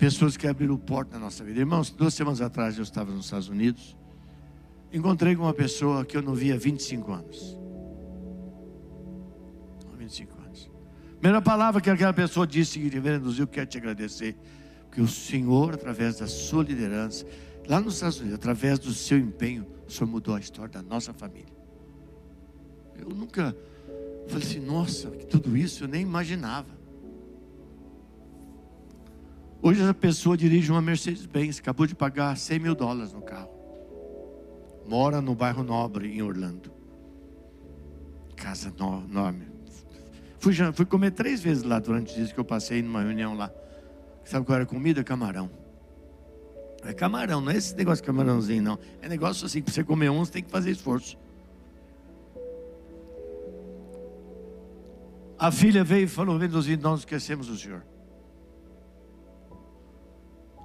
Pessoas 0.00 0.34
que 0.34 0.46
abriram 0.46 0.78
porta 0.78 1.18
na 1.18 1.26
nossa 1.26 1.44
vida. 1.44 1.60
Irmãos, 1.60 1.90
duas 1.90 2.14
semanas 2.14 2.40
atrás 2.40 2.78
eu 2.78 2.82
estava 2.82 3.12
nos 3.12 3.26
Estados 3.26 3.50
Unidos. 3.50 3.94
Encontrei 4.90 5.36
com 5.36 5.42
uma 5.42 5.52
pessoa 5.52 6.06
que 6.06 6.16
eu 6.16 6.22
não 6.22 6.34
via 6.34 6.54
há 6.54 6.58
25 6.58 7.12
anos. 7.12 7.58
25 9.98 10.40
anos. 10.40 10.70
Primeira 11.18 11.42
palavra 11.42 11.82
que 11.82 11.90
aquela 11.90 12.14
pessoa 12.14 12.46
disse, 12.46 12.78
reverendo 12.88 13.30
eu 13.38 13.46
quero 13.46 13.66
te 13.66 13.76
agradecer. 13.76 14.34
Porque 14.86 15.02
o 15.02 15.06
Senhor, 15.06 15.74
através 15.74 16.18
da 16.18 16.26
sua 16.26 16.64
liderança, 16.64 17.26
lá 17.68 17.78
nos 17.78 17.96
Estados 17.96 18.20
Unidos, 18.20 18.36
através 18.36 18.78
do 18.78 18.94
seu 18.94 19.18
empenho, 19.18 19.66
o 19.86 19.92
Senhor 19.92 20.08
mudou 20.08 20.34
a 20.34 20.40
história 20.40 20.72
da 20.72 20.82
nossa 20.82 21.12
família. 21.12 21.54
Eu 22.98 23.10
nunca 23.10 23.54
Falei 24.30 24.46
assim, 24.46 24.60
nossa, 24.60 25.10
que 25.10 25.26
tudo 25.26 25.56
isso 25.56 25.84
eu 25.84 25.88
nem 25.88 26.02
imaginava. 26.02 26.79
Hoje 29.62 29.82
essa 29.82 29.92
pessoa 29.92 30.36
dirige 30.36 30.72
uma 30.72 30.80
Mercedes-Benz, 30.80 31.58
acabou 31.58 31.86
de 31.86 31.94
pagar 31.94 32.34
100 32.36 32.58
mil 32.58 32.74
dólares 32.74 33.12
no 33.12 33.20
carro. 33.20 33.50
Mora 34.86 35.20
no 35.20 35.34
bairro 35.34 35.62
Nobre, 35.62 36.08
em 36.08 36.22
Orlando. 36.22 36.72
Casa 38.34 38.72
enorme. 38.78 39.46
Fui, 40.38 40.54
fui 40.72 40.86
comer 40.86 41.10
três 41.10 41.42
vezes 41.42 41.62
lá 41.62 41.78
durante 41.78 42.12
o 42.12 42.16
dia 42.16 42.32
que 42.32 42.40
eu 42.40 42.44
passei 42.44 42.80
numa 42.80 43.02
reunião 43.02 43.34
lá. 43.34 43.52
Sabe 44.24 44.46
qual 44.46 44.56
era 44.56 44.64
a 44.64 44.66
comida? 44.66 45.04
Camarão. 45.04 45.50
É 46.82 46.94
camarão, 46.94 47.42
não 47.42 47.52
é 47.52 47.56
esse 47.56 47.76
negócio 47.76 48.02
de 48.02 48.06
camarãozinho, 48.06 48.62
não. 48.62 48.78
É 49.02 49.08
negócio 49.08 49.44
assim, 49.44 49.60
para 49.60 49.74
você 49.74 49.84
comer 49.84 50.10
um, 50.10 50.24
você 50.24 50.32
tem 50.32 50.42
que 50.42 50.50
fazer 50.50 50.70
esforço. 50.70 51.18
A 55.38 55.52
filha 55.52 55.84
veio 55.84 56.04
e 56.04 56.08
falou: 56.08 56.38
Vendozinho, 56.38 56.78
nós 56.80 57.00
esquecemos 57.00 57.50
o 57.50 57.56
senhor. 57.56 57.84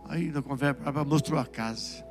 Aí 0.06 0.32
na 0.32 0.42
conversa, 0.42 0.92
mostrou 1.04 1.40
a 1.40 1.46
casa. 1.46 2.06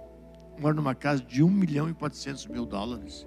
Mora 0.59 0.75
numa 0.75 0.95
casa 0.95 1.23
de 1.23 1.43
1 1.43 1.51
milhão 1.51 1.89
e 1.89 1.95
400 1.95 2.47
mil 2.47 2.67
dólares. 2.67 3.27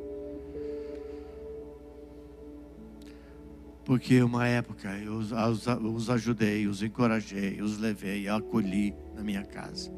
Porque 3.83 4.21
uma 4.21 4.45
época 4.45 4.89
eu 4.97 5.15
os, 5.15 5.31
os 5.31 6.09
ajudei, 6.09 6.67
os 6.67 6.83
encorajei, 6.83 7.61
os 7.61 7.77
levei, 7.77 8.27
acolhi 8.27 8.93
na 9.15 9.23
minha 9.23 9.45
casa 9.45 9.91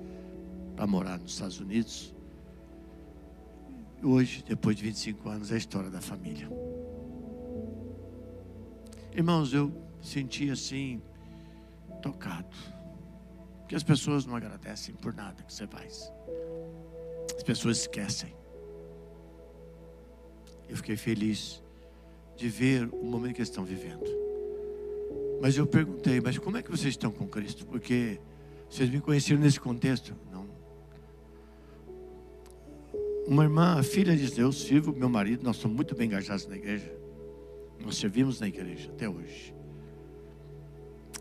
para 0.76 0.86
morar 0.86 1.18
nos 1.18 1.34
Estados 1.34 1.60
Unidos. 1.60 2.16
Hoje, 4.02 4.44
depois 4.48 4.78
de 4.78 4.84
25 4.84 5.28
anos, 5.28 5.52
é 5.52 5.56
a 5.56 5.58
história 5.58 5.90
da 5.90 6.00
família. 6.00 6.50
Irmãos, 9.14 9.54
eu 9.54 9.74
senti 10.02 10.50
assim, 10.50 11.02
tocado. 12.02 12.56
Porque 13.70 13.76
as 13.76 13.84
pessoas 13.84 14.26
não 14.26 14.36
agradecem 14.36 14.96
por 14.96 15.14
nada 15.14 15.44
que 15.44 15.54
você 15.54 15.68
faz. 15.68 16.12
As 17.38 17.44
pessoas 17.44 17.82
esquecem. 17.82 18.34
Eu 20.68 20.76
fiquei 20.76 20.98
feliz 20.98 21.62
de 22.36 22.50
ver 22.50 22.90
o 22.92 23.06
momento 23.06 23.36
que 23.36 23.42
eles 23.42 23.50
estão 23.50 23.64
vivendo. 23.64 24.08
Mas 25.40 25.56
eu 25.56 25.68
perguntei, 25.68 26.20
mas 26.20 26.40
como 26.40 26.58
é 26.58 26.64
que 26.64 26.72
vocês 26.72 26.96
estão 26.96 27.12
com 27.12 27.28
Cristo? 27.28 27.64
Porque 27.68 28.20
vocês 28.68 28.90
me 28.90 29.00
conheceram 29.00 29.40
nesse 29.40 29.60
contexto? 29.60 30.16
Não. 30.32 30.50
Uma 33.28 33.44
irmã, 33.44 33.84
filha 33.84 34.18
de 34.18 34.32
Deus, 34.32 34.64
sirvo 34.64 34.92
meu 34.94 35.10
marido, 35.10 35.44
nós 35.44 35.58
somos 35.58 35.76
muito 35.76 35.94
bem 35.94 36.08
engajados 36.08 36.48
na 36.48 36.56
igreja. 36.56 36.92
Nós 37.80 37.98
servimos 37.98 38.40
na 38.40 38.48
igreja 38.48 38.90
até 38.90 39.08
hoje. 39.08 39.54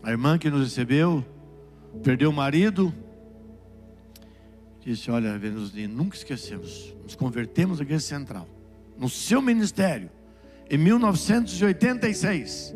A 0.01 0.09
irmã 0.09 0.39
que 0.39 0.49
nos 0.49 0.63
recebeu, 0.63 1.23
perdeu 2.03 2.29
o 2.29 2.33
marido, 2.33 2.93
disse: 4.81 5.11
Olha, 5.11 5.37
Venusinho, 5.37 5.89
nunca 5.89 6.15
esquecemos, 6.15 6.95
nos 7.03 7.15
convertemos 7.15 7.79
à 7.79 7.83
igreja 7.83 8.05
central, 8.05 8.47
no 8.97 9.09
seu 9.09 9.41
ministério, 9.41 10.09
em 10.69 10.77
1986. 10.77 12.75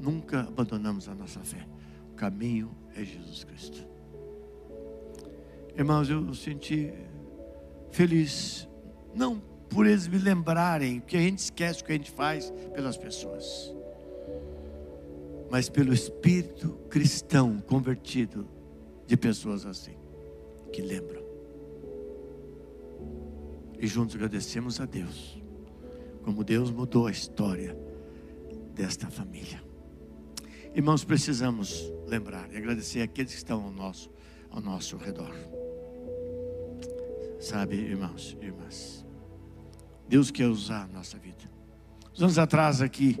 Nunca 0.00 0.40
abandonamos 0.40 1.08
a 1.08 1.14
nossa 1.14 1.40
fé. 1.40 1.66
O 2.12 2.14
caminho 2.14 2.70
é 2.94 3.04
Jesus 3.04 3.44
Cristo. 3.44 3.86
Irmãos, 5.76 6.08
eu 6.08 6.34
senti 6.34 6.92
feliz, 7.90 8.68
não 9.14 9.40
por 9.68 9.86
eles 9.86 10.08
me 10.08 10.18
lembrarem, 10.18 11.00
que 11.00 11.16
a 11.16 11.20
gente 11.20 11.38
esquece 11.38 11.82
o 11.82 11.84
que 11.84 11.92
a 11.92 11.94
gente 11.94 12.10
faz 12.10 12.52
pelas 12.74 12.96
pessoas, 12.96 13.74
mas 15.50 15.68
pelo 15.68 15.92
espírito 15.92 16.70
cristão 16.90 17.58
convertido 17.60 18.48
de 19.06 19.16
pessoas 19.16 19.64
assim, 19.64 19.96
que 20.72 20.82
lembram. 20.82 21.22
E 23.80 23.86
juntos 23.86 24.16
agradecemos 24.16 24.80
a 24.80 24.84
Deus, 24.84 25.42
como 26.22 26.44
Deus 26.44 26.70
mudou 26.70 27.06
a 27.06 27.10
história 27.10 27.76
desta 28.74 29.08
família. 29.08 29.62
Irmãos, 30.74 31.04
precisamos 31.04 31.90
lembrar 32.06 32.52
e 32.52 32.56
agradecer 32.56 33.00
aqueles 33.00 33.32
que 33.32 33.38
estão 33.38 33.64
ao 33.64 33.70
nosso, 33.70 34.10
ao 34.50 34.60
nosso 34.60 34.96
redor. 34.96 35.34
Sabe, 37.40 37.76
irmãos 37.76 38.36
e 38.40 38.44
irmãs, 38.44 39.06
Deus 40.08 40.30
quer 40.30 40.46
usar 40.46 40.84
a 40.84 40.88
nossa 40.88 41.16
vida. 41.18 41.50
Uns 42.12 42.22
anos 42.22 42.38
atrás 42.38 42.82
aqui, 42.82 43.16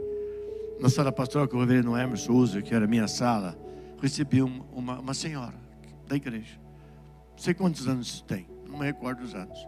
na 0.80 0.88
sala 0.88 1.10
pastoral 1.10 1.48
que 1.48 1.56
o 1.56 1.60
reverendo 1.60 1.96
Emerson 1.96 2.32
usa, 2.32 2.62
que 2.62 2.74
era 2.74 2.86
minha 2.86 3.08
sala, 3.08 3.58
recebi 4.00 4.42
uma, 4.42 5.00
uma 5.00 5.14
senhora 5.14 5.56
da 6.06 6.16
igreja. 6.16 6.58
Não 7.32 7.38
sei 7.38 7.54
quantos 7.54 7.86
anos 7.88 8.20
tem, 8.22 8.46
não 8.68 8.78
me 8.78 8.86
recordo 8.86 9.22
os 9.22 9.34
anos. 9.34 9.58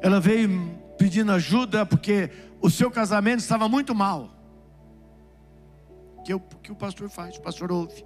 Ela 0.00 0.20
veio 0.20 0.48
pedindo 0.96 1.32
ajuda 1.32 1.86
porque 1.86 2.30
o 2.60 2.70
seu 2.70 2.90
casamento 2.90 3.40
estava 3.40 3.68
muito 3.68 3.94
mal. 3.94 4.30
Que, 6.24 6.34
o 6.34 6.40
que 6.40 6.70
o 6.70 6.76
pastor 6.76 7.08
faz? 7.08 7.36
O 7.36 7.40
pastor 7.40 7.72
ouve. 7.72 8.04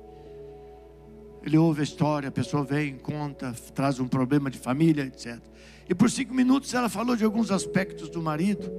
Ele 1.42 1.58
ouve 1.58 1.80
a 1.80 1.84
história, 1.84 2.28
a 2.28 2.32
pessoa 2.32 2.62
vem, 2.62 2.96
conta, 2.96 3.52
traz 3.74 3.98
um 3.98 4.06
problema 4.06 4.48
de 4.50 4.58
família, 4.58 5.02
etc. 5.02 5.40
E 5.88 5.94
por 5.94 6.10
cinco 6.10 6.32
minutos 6.32 6.72
ela 6.72 6.88
falou 6.88 7.16
de 7.16 7.24
alguns 7.24 7.50
aspectos 7.50 8.08
do 8.08 8.22
marido. 8.22 8.70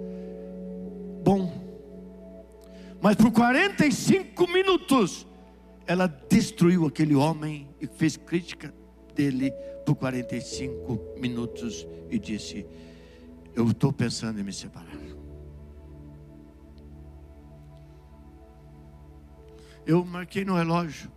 Bom. 1.24 1.63
Mas 3.04 3.18
por 3.18 3.34
45 3.34 4.48
minutos 4.48 5.28
ela 5.86 6.08
destruiu 6.08 6.86
aquele 6.86 7.14
homem 7.14 7.68
e 7.82 7.86
fez 7.86 8.16
crítica 8.16 8.74
dele 9.14 9.52
por 9.86 9.96
45 9.96 11.20
minutos 11.20 11.86
e 12.10 12.18
disse: 12.18 12.66
Eu 13.54 13.70
estou 13.70 13.92
pensando 13.92 14.40
em 14.40 14.44
me 14.44 14.54
separar. 14.54 14.98
Eu 19.86 20.06
marquei 20.06 20.46
no 20.46 20.56
relógio. 20.56 21.12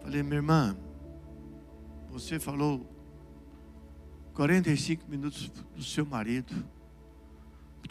Falei, 0.00 0.22
minha 0.22 0.36
irmã, 0.36 0.74
você 2.08 2.40
falou 2.40 2.90
45 4.32 5.04
minutos 5.06 5.50
do 5.76 5.84
seu 5.84 6.06
marido. 6.06 6.81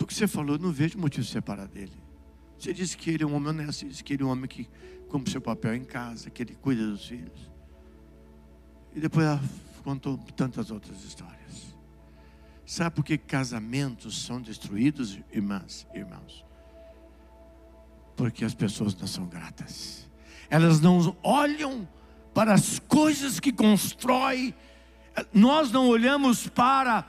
Do 0.01 0.07
que 0.07 0.15
você 0.15 0.27
falou, 0.27 0.55
eu 0.55 0.59
não 0.59 0.71
vejo 0.71 0.97
motivo 0.97 1.23
de 1.23 1.31
separar 1.31 1.67
dele. 1.67 1.93
Você 2.57 2.73
disse 2.73 2.97
que 2.97 3.11
ele 3.11 3.21
é 3.21 3.27
um 3.27 3.35
homem 3.35 3.49
honesto, 3.49 3.87
disse 3.87 4.03
que 4.03 4.13
ele 4.13 4.23
é 4.23 4.25
um 4.25 4.29
homem 4.29 4.47
que 4.47 4.67
cumpre 5.07 5.31
seu 5.31 5.39
papel 5.39 5.75
em 5.75 5.83
casa, 5.83 6.31
que 6.31 6.41
ele 6.41 6.55
cuida 6.55 6.83
dos 6.87 7.05
filhos. 7.05 7.51
E 8.95 8.99
depois 8.99 9.27
ela 9.27 9.39
contou 9.83 10.17
tantas 10.35 10.71
outras 10.71 11.03
histórias. 11.03 11.75
Sabe 12.65 12.95
por 12.95 13.05
que 13.05 13.15
casamentos 13.15 14.23
são 14.23 14.41
destruídos, 14.41 15.19
irmãs, 15.31 15.85
irmãos? 15.93 16.43
Porque 18.15 18.43
as 18.43 18.55
pessoas 18.55 18.95
não 18.95 19.05
são 19.05 19.27
gratas. 19.27 20.09
Elas 20.49 20.81
não 20.81 21.15
olham 21.21 21.87
para 22.33 22.55
as 22.55 22.79
coisas 22.79 23.39
que 23.39 23.53
constrói. 23.53 24.51
Nós 25.31 25.71
não 25.71 25.87
olhamos 25.87 26.47
para 26.47 27.07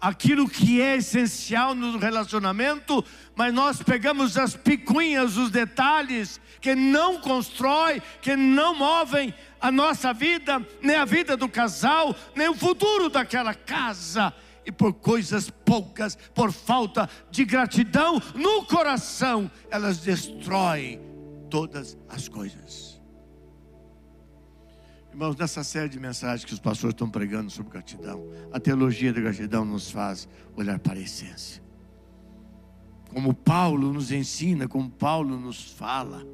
aquilo 0.00 0.48
que 0.48 0.80
é 0.80 0.96
essencial 0.96 1.74
no 1.74 1.98
relacionamento, 1.98 3.04
mas 3.36 3.52
nós 3.52 3.82
pegamos 3.82 4.38
as 4.38 4.56
picuinhas, 4.56 5.36
os 5.36 5.50
detalhes 5.50 6.40
que 6.60 6.74
não 6.74 7.20
constrói, 7.20 8.02
que 8.22 8.34
não 8.34 8.74
movem 8.74 9.34
a 9.60 9.70
nossa 9.70 10.12
vida, 10.12 10.66
nem 10.80 10.96
a 10.96 11.04
vida 11.04 11.36
do 11.36 11.48
casal, 11.48 12.14
nem 12.34 12.48
o 12.48 12.54
futuro 12.54 13.10
daquela 13.10 13.54
casa. 13.54 14.32
E 14.64 14.72
por 14.72 14.92
coisas 14.94 15.50
poucas, 15.50 16.16
por 16.34 16.52
falta 16.52 17.08
de 17.30 17.44
gratidão 17.44 18.20
no 18.34 18.64
coração, 18.64 19.50
elas 19.70 19.98
destroem 19.98 21.00
todas 21.50 21.98
as 22.08 22.28
coisas. 22.28 22.89
Irmãos, 25.20 25.36
nessa 25.36 25.62
série 25.62 25.90
de 25.90 26.00
mensagens 26.00 26.46
que 26.46 26.54
os 26.54 26.58
pastores 26.58 26.94
estão 26.94 27.10
pregando 27.10 27.50
sobre 27.50 27.72
gratidão, 27.72 28.26
a 28.50 28.58
teologia 28.58 29.12
da 29.12 29.20
gratidão 29.20 29.66
nos 29.66 29.90
faz 29.90 30.26
olhar 30.56 30.78
para 30.78 30.94
a 30.94 31.02
essência. 31.02 31.62
Como 33.10 33.34
Paulo 33.34 33.92
nos 33.92 34.10
ensina, 34.10 34.66
como 34.66 34.88
Paulo 34.88 35.38
nos 35.38 35.72
fala. 35.72 36.26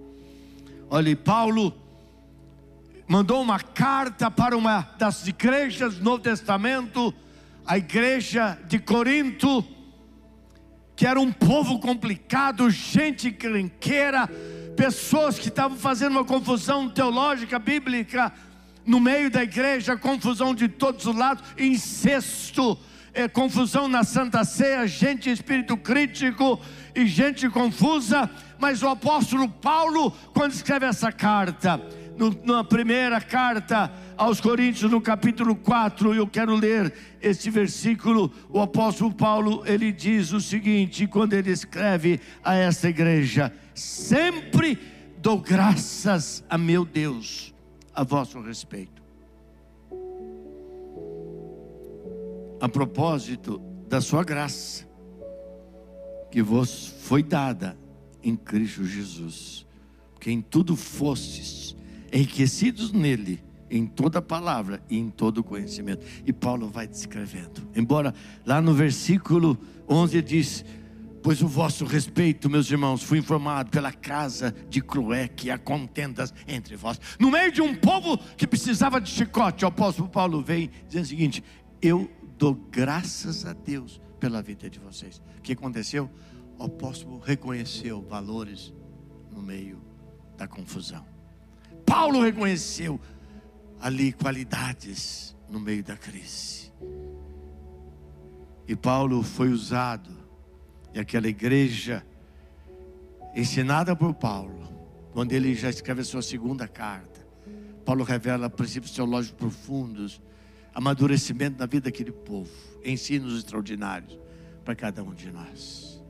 Olha, 0.89 1.17
Paulo 1.17 1.75
mandou 3.09 3.43
uma 3.43 3.59
carta 3.59 4.31
para 4.31 4.57
uma 4.57 4.83
das 4.97 5.27
igrejas 5.27 5.97
do 5.97 6.05
Novo 6.05 6.21
Testamento, 6.21 7.13
a 7.67 7.77
igreja 7.79 8.57
de 8.69 8.79
Corinto, 8.79 9.65
que 10.95 11.05
era 11.05 11.19
um 11.19 11.33
povo 11.33 11.81
complicado, 11.81 12.71
gente 12.71 13.33
crenqueira, 13.33 14.29
pessoas 14.77 15.41
que 15.41 15.49
estavam 15.49 15.77
fazendo 15.77 16.13
uma 16.13 16.25
confusão 16.25 16.89
teológica, 16.89 17.59
bíblica, 17.59 18.33
no 18.87 19.01
meio 19.01 19.31
da 19.31 19.43
igreja, 19.43 19.97
confusão 19.97 20.55
de 20.55 20.69
todos 20.69 21.05
os 21.07 21.17
lados, 21.17 21.45
incesto, 21.59 22.79
é, 23.13 23.27
confusão 23.27 23.89
na 23.89 24.05
Santa 24.05 24.45
Ceia, 24.45 24.87
gente 24.87 25.29
espírito 25.29 25.77
crítico 25.77 26.61
e 26.95 27.07
gente 27.07 27.49
confusa. 27.49 28.31
Mas 28.59 28.83
o 28.83 28.89
apóstolo 28.89 29.49
Paulo, 29.49 30.13
quando 30.33 30.53
escreve 30.53 30.87
essa 30.87 31.11
carta, 31.11 31.81
no, 32.17 32.35
na 32.45 32.63
primeira 32.63 33.21
carta 33.21 33.93
aos 34.17 34.41
Coríntios, 34.41 34.91
no 34.91 35.01
capítulo 35.01 35.57
4, 35.57 36.15
eu 36.15 36.27
quero 36.27 36.55
ler 36.55 36.93
este 37.21 37.51
versículo. 37.51 38.33
O 38.49 38.61
apóstolo 38.61 39.13
Paulo 39.13 39.63
ele 39.67 39.91
diz 39.93 40.33
o 40.33 40.41
seguinte: 40.41 41.07
quando 41.07 41.33
ele 41.33 41.51
escreve 41.51 42.21
a 42.45 42.55
esta 42.55 42.89
igreja, 42.89 43.53
sempre 43.75 44.79
dou 45.19 45.39
graças 45.39 46.45
a 46.49 46.57
meu 46.57 46.85
Deus 46.85 47.56
a 47.97 48.05
vosso 48.05 48.39
respeito. 48.41 49.03
A 52.61 52.69
propósito 52.69 53.59
da 53.89 54.01
sua 54.01 54.23
graça, 54.23 54.87
que 56.31 56.43
vos 56.43 56.89
foi 57.01 57.23
dada 57.23 57.77
em 58.23 58.37
Cristo 58.37 58.85
Jesus, 58.85 59.67
que 60.21 60.31
em 60.31 60.43
tudo 60.43 60.77
fostes 60.77 61.75
enriquecidos 62.13 62.93
nele, 62.93 63.43
em 63.71 63.87
toda 63.87 64.23
palavra 64.23 64.83
e 64.89 64.99
em 64.99 65.09
todo 65.09 65.43
conhecimento. 65.43 66.05
E 66.25 66.33
Paulo 66.33 66.69
vai 66.69 66.87
descrevendo. 66.87 67.69
Embora 67.75 68.15
lá 68.45 68.61
no 68.61 68.75
versículo 68.75 69.59
11 69.89 70.23
diz: 70.23 70.65
Pois 71.27 71.43
o 71.43 71.49
vosso 71.49 71.85
respeito, 71.85 72.49
meus 72.49 72.71
irmãos, 72.71 73.03
fui 73.03 73.19
informado 73.19 73.69
pela 73.69 73.91
casa 73.93 74.55
de 74.69 74.81
Cloé 74.81 75.27
que 75.27 75.51
há 75.51 75.59
contendas 75.59 76.33
entre 76.47 76.77
vós. 76.77 77.01
No 77.19 77.33
meio 77.33 77.51
de 77.51 77.61
um 77.61 77.75
povo 77.75 78.17
que 78.37 78.47
precisava 78.47 79.01
de 79.01 79.11
chicote, 79.11 79.65
o 79.65 79.69
apóstolo 79.69 80.09
Paulo 80.09 80.41
vem 80.41 80.71
dizendo 80.87 81.03
o 81.03 81.09
seguinte: 81.09 81.43
Eu 81.83 82.09
dou 82.39 82.55
graças 82.55 83.45
a 83.45 83.53
Deus 83.53 84.01
pela 84.21 84.41
vida 84.41 84.71
de 84.71 84.79
vocês. 84.79 85.21
O 85.37 85.43
que 85.43 85.55
aconteceu? 85.55 86.09
O 86.61 86.63
apóstolo 86.63 87.19
reconheceu 87.19 88.01
valores 88.03 88.73
no 89.33 89.43
meio 89.43 89.83
da 90.39 90.47
confusão. 90.47 91.05
Paulo 91.85 92.23
reconheceu 92.23 93.01
ali 93.81 94.13
qualidades 94.13 95.37
no 95.51 95.59
meio 95.59 95.83
da 95.83 95.97
crise. 95.97 96.73
E 98.69 98.77
Paulo 98.77 99.25
foi 99.25 99.49
usado 99.49 100.16
e 100.95 100.99
aquela 100.99 101.29
igreja, 101.29 102.05
ensinada 103.35 103.95
por 103.95 104.15
Paulo, 104.15 104.69
quando 105.13 105.33
ele 105.33 105.55
já 105.55 105.71
escreve 105.71 106.01
a 106.01 106.05
sua 106.05 106.23
segunda 106.23 106.67
carta, 106.67 107.27
Paulo 107.85 108.03
revela 108.03 108.51
princípios 108.51 108.93
teológicos 108.93 109.39
profundos, 109.39 110.21
amadurecimento 110.75 111.57
da 111.57 111.67
vida 111.67 111.85
daquele 111.85 112.13
povo, 112.13 112.51
ensinos 112.85 113.39
extraordinários 113.39 114.19
para 114.65 114.75
cada 114.75 115.03
um 115.03 115.15
de 115.15 115.31
nós. 115.31 116.05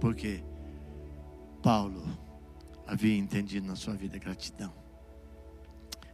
Porque 0.00 0.42
Paulo 1.62 2.06
havia 2.86 3.16
entendido 3.16 3.66
na 3.66 3.76
sua 3.76 3.94
vida 3.94 4.16
gratidão. 4.18 4.72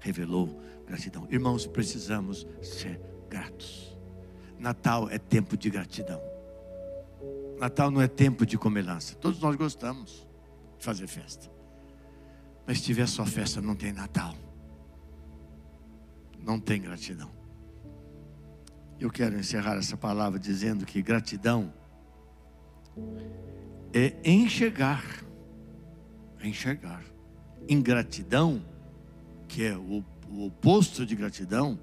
Revelou 0.01 0.61
gratidão. 0.87 1.29
Irmãos, 1.31 1.67
precisamos 1.67 2.47
ser 2.63 3.01
gratos. 3.29 3.97
Natal 4.59 5.09
é 5.11 5.19
tempo 5.19 5.57
de 5.57 5.71
gratidão. 5.71 6.34
Natal 7.65 7.91
não 7.91 8.03
é 8.03 8.07
tempo 8.07 8.45
de 8.45 8.59
comelança. 8.59 9.15
Todos 9.15 9.41
nós 9.41 9.57
gostamos 9.57 10.29
de 10.79 10.85
fazer 10.85 11.07
festa. 11.07 11.51
Mas 12.67 12.77
se 12.77 12.85
tiver 12.85 13.09
só 13.09 13.25
festa, 13.25 13.59
não 13.63 13.75
tem 13.75 13.91
Natal. 13.91 14.35
Não 16.39 16.61
tem 16.61 16.83
gratidão. 16.83 17.31
Eu 19.01 19.11
quero 19.11 19.39
encerrar 19.39 19.77
essa 19.77 19.97
palavra 19.97 20.39
dizendo 20.39 20.85
que 20.85 21.01
gratidão 21.01 21.73
é 23.95 24.15
enxergar. 24.23 25.03
Enxergar. 26.43 27.03
Ingratidão, 27.67 28.63
que 29.49 29.65
é 29.65 29.75
o, 29.75 30.05
o 30.29 30.49
oposto 30.49 31.07
de 31.07 31.17
gratidão, 31.17 31.81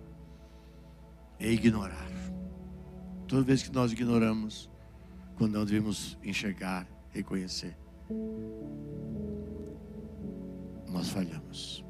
é 1.39 1.51
ignorar. 1.51 2.11
Toda 3.27 3.41
vez 3.41 3.63
que 3.63 3.73
nós 3.73 3.91
ignoramos, 3.91 4.70
quando 5.41 5.53
nós 5.53 5.65
devemos 5.65 6.19
enxergar, 6.23 6.87
reconhecer. 7.09 7.75
Nós 10.87 11.09
falhamos. 11.09 11.83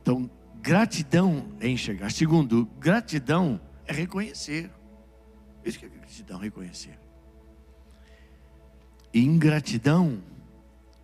Então, 0.00 0.30
gratidão 0.62 1.52
é 1.60 1.68
enxergar. 1.68 2.10
Segundo, 2.10 2.64
gratidão 2.80 3.60
é 3.86 3.92
reconhecer. 3.92 4.70
Isso 5.62 5.78
que 5.78 5.84
é 5.84 5.88
gratidão, 5.90 6.38
reconhecer. 6.38 6.98
E 9.12 9.22
ingratidão, 9.22 10.22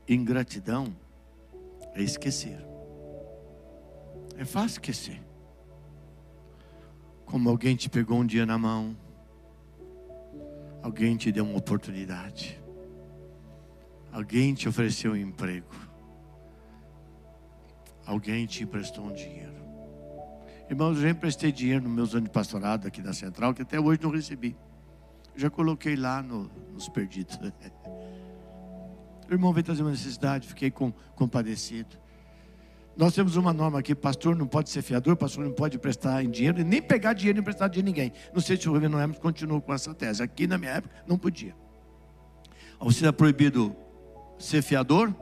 ingratidão 0.08 0.96
é 1.92 2.02
esquecer. 2.02 2.64
É 4.38 4.44
fácil 4.46 4.80
esquecer. 4.80 5.22
Como 7.26 7.50
alguém 7.50 7.76
te 7.76 7.90
pegou 7.90 8.20
um 8.20 8.24
dia 8.24 8.46
na 8.46 8.56
mão, 8.56 8.96
Alguém 10.82 11.16
te 11.16 11.32
deu 11.32 11.44
uma 11.44 11.58
oportunidade. 11.58 12.60
Alguém 14.12 14.54
te 14.54 14.68
ofereceu 14.68 15.12
um 15.12 15.16
emprego. 15.16 15.74
Alguém 18.06 18.46
te 18.46 18.64
emprestou 18.64 19.04
um 19.04 19.12
dinheiro. 19.12 19.58
Irmãos, 20.70 20.96
eu 20.96 21.02
já 21.02 21.10
emprestei 21.10 21.50
dinheiro 21.50 21.84
nos 21.84 21.92
meus 21.92 22.14
anos 22.14 22.24
de 22.24 22.30
pastorado 22.30 22.86
aqui 22.86 23.02
na 23.02 23.12
Central, 23.12 23.54
que 23.54 23.62
até 23.62 23.80
hoje 23.80 24.00
não 24.02 24.10
recebi. 24.10 24.56
Já 25.34 25.50
coloquei 25.50 25.96
lá 25.96 26.22
no, 26.22 26.50
nos 26.72 26.88
perdidos. 26.88 27.38
O 29.28 29.32
irmão 29.32 29.52
veio 29.52 29.64
trazer 29.64 29.82
uma 29.82 29.90
necessidade, 29.90 30.48
fiquei 30.48 30.70
com, 30.70 30.92
compadecido. 31.14 31.96
Nós 32.98 33.14
temos 33.14 33.36
uma 33.36 33.52
norma 33.52 33.78
aqui: 33.78 33.94
pastor 33.94 34.34
não 34.34 34.48
pode 34.48 34.70
ser 34.70 34.82
fiador, 34.82 35.16
pastor 35.16 35.44
não 35.44 35.52
pode 35.52 35.76
emprestar 35.76 36.24
em 36.24 36.28
dinheiro, 36.28 36.64
nem 36.64 36.82
pegar 36.82 37.12
dinheiro 37.12 37.38
e 37.38 37.40
emprestar 37.40 37.70
de 37.70 37.80
ninguém. 37.80 38.12
Não 38.34 38.40
sei 38.40 38.56
se 38.56 38.68
o 38.68 38.72
governo 38.72 38.98
Hermes 38.98 39.20
continua 39.20 39.60
com 39.60 39.72
essa 39.72 39.94
tese. 39.94 40.20
Aqui 40.20 40.48
na 40.48 40.58
minha 40.58 40.72
época 40.72 40.92
não 41.06 41.16
podia. 41.16 41.54
Você 42.80 42.98
está 42.98 43.12
proibido 43.12 43.74
ser 44.36 44.62
fiador, 44.62 45.14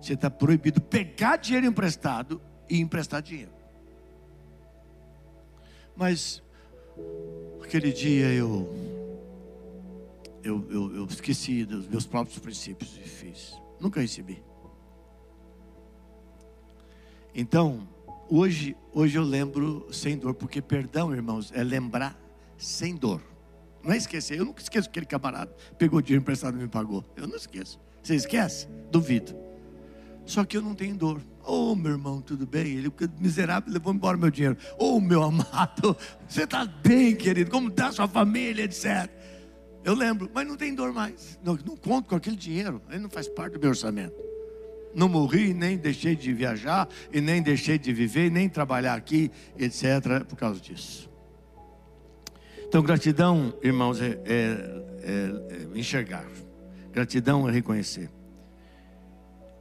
você 0.00 0.14
está 0.14 0.30
proibido 0.30 0.80
pegar 0.80 1.36
dinheiro 1.36 1.66
emprestado 1.66 2.40
e 2.66 2.80
emprestar 2.80 3.20
dinheiro. 3.20 3.52
Mas 5.94 6.42
aquele 7.62 7.92
dia 7.92 8.32
eu, 8.32 8.74
eu, 10.42 10.66
eu, 10.70 10.96
eu 10.96 11.04
esqueci 11.04 11.66
dos 11.66 11.86
meus 11.88 12.06
próprios 12.06 12.38
princípios 12.38 12.96
e 12.96 13.06
fiz. 13.06 13.54
Nunca 13.78 14.00
recebi. 14.00 14.47
Então, 17.40 17.86
hoje, 18.28 18.76
hoje 18.92 19.16
eu 19.16 19.22
lembro 19.22 19.86
sem 19.92 20.18
dor, 20.18 20.34
porque 20.34 20.60
perdão, 20.60 21.14
irmãos, 21.14 21.52
é 21.54 21.62
lembrar 21.62 22.20
sem 22.56 22.96
dor. 22.96 23.22
Não 23.80 23.92
é 23.92 23.96
esquecer. 23.96 24.40
Eu 24.40 24.44
nunca 24.44 24.60
esqueço 24.60 24.88
aquele 24.88 25.06
camarada 25.06 25.54
pegou 25.78 26.02
dinheiro 26.02 26.20
emprestado 26.20 26.58
e 26.58 26.60
me 26.60 26.66
pagou. 26.66 27.04
Eu 27.14 27.28
não 27.28 27.36
esqueço. 27.36 27.78
Você 28.02 28.16
esquece? 28.16 28.66
Duvido. 28.90 29.36
Só 30.26 30.44
que 30.44 30.56
eu 30.56 30.62
não 30.62 30.74
tenho 30.74 30.96
dor. 30.96 31.20
Oh, 31.46 31.76
meu 31.76 31.92
irmão, 31.92 32.20
tudo 32.20 32.44
bem? 32.44 32.76
Ele, 32.76 32.92
miserável, 33.20 33.72
levou 33.72 33.94
embora 33.94 34.16
meu 34.16 34.32
dinheiro. 34.32 34.56
Oh, 34.76 35.00
meu 35.00 35.22
amado, 35.22 35.96
você 36.28 36.42
está 36.42 36.64
bem, 36.66 37.14
querido? 37.14 37.52
Como 37.52 37.68
está 37.68 37.92
sua 37.92 38.08
família, 38.08 38.64
etc. 38.64 39.08
Eu 39.84 39.94
lembro, 39.94 40.28
mas 40.34 40.44
não 40.44 40.56
tem 40.56 40.74
dor 40.74 40.92
mais. 40.92 41.38
Não, 41.44 41.56
não 41.64 41.76
conto 41.76 42.08
com 42.08 42.16
aquele 42.16 42.34
dinheiro. 42.34 42.82
Ele 42.90 42.98
não 42.98 43.08
faz 43.08 43.28
parte 43.28 43.52
do 43.52 43.60
meu 43.60 43.68
orçamento. 43.68 44.27
Não 44.94 45.08
morri, 45.08 45.52
nem 45.52 45.76
deixei 45.76 46.16
de 46.16 46.32
viajar, 46.32 46.88
e 47.12 47.20
nem 47.20 47.42
deixei 47.42 47.78
de 47.78 47.92
viver, 47.92 48.30
nem 48.30 48.48
trabalhar 48.48 48.94
aqui, 48.94 49.30
etc., 49.58 50.24
por 50.26 50.36
causa 50.36 50.60
disso. 50.60 51.08
Então, 52.66 52.82
gratidão, 52.82 53.54
irmãos, 53.62 54.00
é, 54.00 54.06
é, 54.06 54.82
é, 55.02 55.74
é 55.74 55.78
enxergar. 55.78 56.26
Gratidão 56.92 57.48
é 57.48 57.52
reconhecer, 57.52 58.10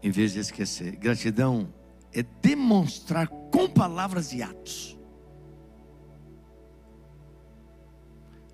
em 0.02 0.12
vez 0.12 0.34
de 0.34 0.40
esquecer. 0.40 0.96
Gratidão 0.96 1.74
é 2.14 2.24
demonstrar 2.42 3.28
com 3.28 3.70
palavras 3.70 4.34
e 4.34 4.42
atos, 4.42 4.98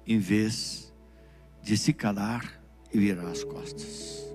em 0.06 0.20
vez 0.20 0.94
de 1.62 1.78
se 1.78 1.94
calar 1.94 2.62
e 2.94 3.00
virar 3.00 3.30
as 3.30 3.44
costas. 3.44 4.33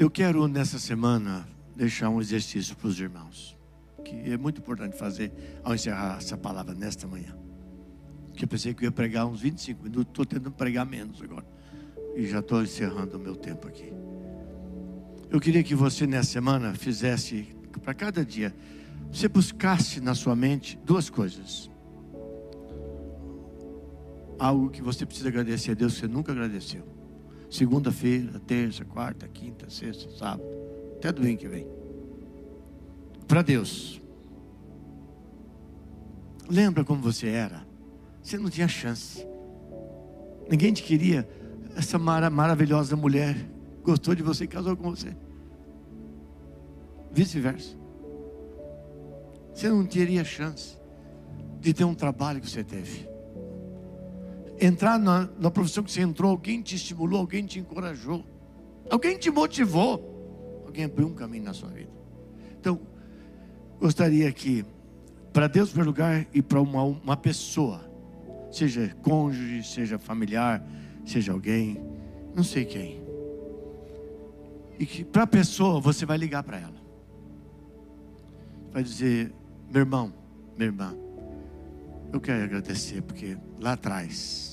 Eu 0.00 0.10
quero 0.10 0.48
nessa 0.48 0.80
semana 0.80 1.46
deixar 1.76 2.08
um 2.08 2.20
exercício 2.20 2.74
para 2.74 2.88
os 2.88 2.98
irmãos, 2.98 3.56
que 4.04 4.32
é 4.32 4.36
muito 4.36 4.58
importante 4.58 4.96
fazer 4.96 5.30
ao 5.62 5.74
encerrar 5.74 6.16
essa 6.18 6.36
palavra 6.36 6.74
nesta 6.74 7.06
manhã 7.06 7.40
que 8.40 8.44
eu 8.44 8.48
pensei 8.48 8.72
que 8.72 8.82
eu 8.82 8.86
ia 8.86 8.90
pregar 8.90 9.26
uns 9.26 9.42
25 9.42 9.82
minutos, 9.82 10.06
estou 10.08 10.24
tentando 10.24 10.50
pregar 10.52 10.86
menos 10.86 11.20
agora. 11.20 11.44
E 12.16 12.26
já 12.26 12.38
estou 12.38 12.62
encerrando 12.62 13.18
o 13.18 13.20
meu 13.20 13.36
tempo 13.36 13.68
aqui. 13.68 13.92
Eu 15.28 15.38
queria 15.38 15.62
que 15.62 15.74
você 15.74 16.06
nessa 16.06 16.30
semana 16.30 16.72
fizesse, 16.72 17.54
para 17.82 17.92
cada 17.92 18.24
dia, 18.24 18.54
você 19.12 19.28
buscasse 19.28 20.00
na 20.00 20.14
sua 20.14 20.34
mente 20.34 20.78
duas 20.86 21.10
coisas. 21.10 21.70
Algo 24.38 24.70
que 24.70 24.80
você 24.80 25.04
precisa 25.04 25.28
agradecer 25.28 25.72
a 25.72 25.74
Deus 25.74 25.92
que 25.92 26.00
você 26.00 26.08
nunca 26.08 26.32
agradeceu. 26.32 26.99
Segunda-feira, 27.50 28.38
terça, 28.46 28.84
quarta, 28.84 29.26
quinta, 29.26 29.68
sexta, 29.68 30.08
sábado, 30.16 30.48
até 30.96 31.10
domingo 31.10 31.38
que 31.38 31.48
vem. 31.48 31.66
Para 33.26 33.42
Deus. 33.42 34.00
Lembra 36.48 36.84
como 36.84 37.02
você 37.02 37.28
era? 37.28 37.66
Você 38.22 38.38
não 38.38 38.48
tinha 38.48 38.68
chance. 38.68 39.26
Ninguém 40.48 40.72
te 40.72 40.82
queria. 40.82 41.28
Essa 41.76 41.98
mara, 41.98 42.30
maravilhosa 42.30 42.96
mulher 42.96 43.36
gostou 43.82 44.14
de 44.14 44.22
você 44.22 44.44
e 44.44 44.48
casou 44.48 44.76
com 44.76 44.90
você. 44.90 45.16
Vice-versa. 47.12 47.76
Você 49.52 49.68
não 49.68 49.84
teria 49.84 50.24
chance 50.24 50.78
de 51.60 51.74
ter 51.74 51.84
um 51.84 51.94
trabalho 51.94 52.40
que 52.40 52.48
você 52.48 52.62
teve. 52.62 53.09
Entrar 54.60 54.98
na, 54.98 55.28
na 55.38 55.50
profissão 55.50 55.82
que 55.82 55.90
você 55.90 56.02
entrou, 56.02 56.32
alguém 56.32 56.60
te 56.60 56.76
estimulou, 56.76 57.20
alguém 57.20 57.46
te 57.46 57.58
encorajou, 57.58 58.24
alguém 58.90 59.16
te 59.16 59.30
motivou, 59.30 60.62
alguém 60.66 60.84
abriu 60.84 61.08
um 61.08 61.14
caminho 61.14 61.44
na 61.44 61.54
sua 61.54 61.70
vida. 61.70 61.90
Então, 62.60 62.78
gostaria 63.80 64.30
que, 64.32 64.64
para 65.32 65.46
Deus, 65.46 65.70
primeiro 65.70 65.90
lugar, 65.90 66.26
e 66.34 66.42
para 66.42 66.60
uma, 66.60 66.82
uma 66.82 67.16
pessoa, 67.16 67.90
seja 68.50 68.94
cônjuge, 69.02 69.64
seja 69.64 69.98
familiar, 69.98 70.62
seja 71.06 71.32
alguém, 71.32 71.80
não 72.34 72.44
sei 72.44 72.66
quem. 72.66 73.00
E 74.78 74.84
que 74.84 75.04
para 75.04 75.22
a 75.22 75.26
pessoa 75.26 75.80
você 75.80 76.04
vai 76.04 76.18
ligar 76.18 76.42
para 76.42 76.58
ela. 76.58 76.80
Vai 78.72 78.82
dizer: 78.82 79.32
meu 79.70 79.80
irmão, 79.80 80.12
minha 80.56 80.68
irmã, 80.68 80.94
eu 82.12 82.20
quero 82.20 82.44
agradecer 82.44 83.02
porque 83.02 83.36
lá 83.60 83.72
atrás 83.72 84.50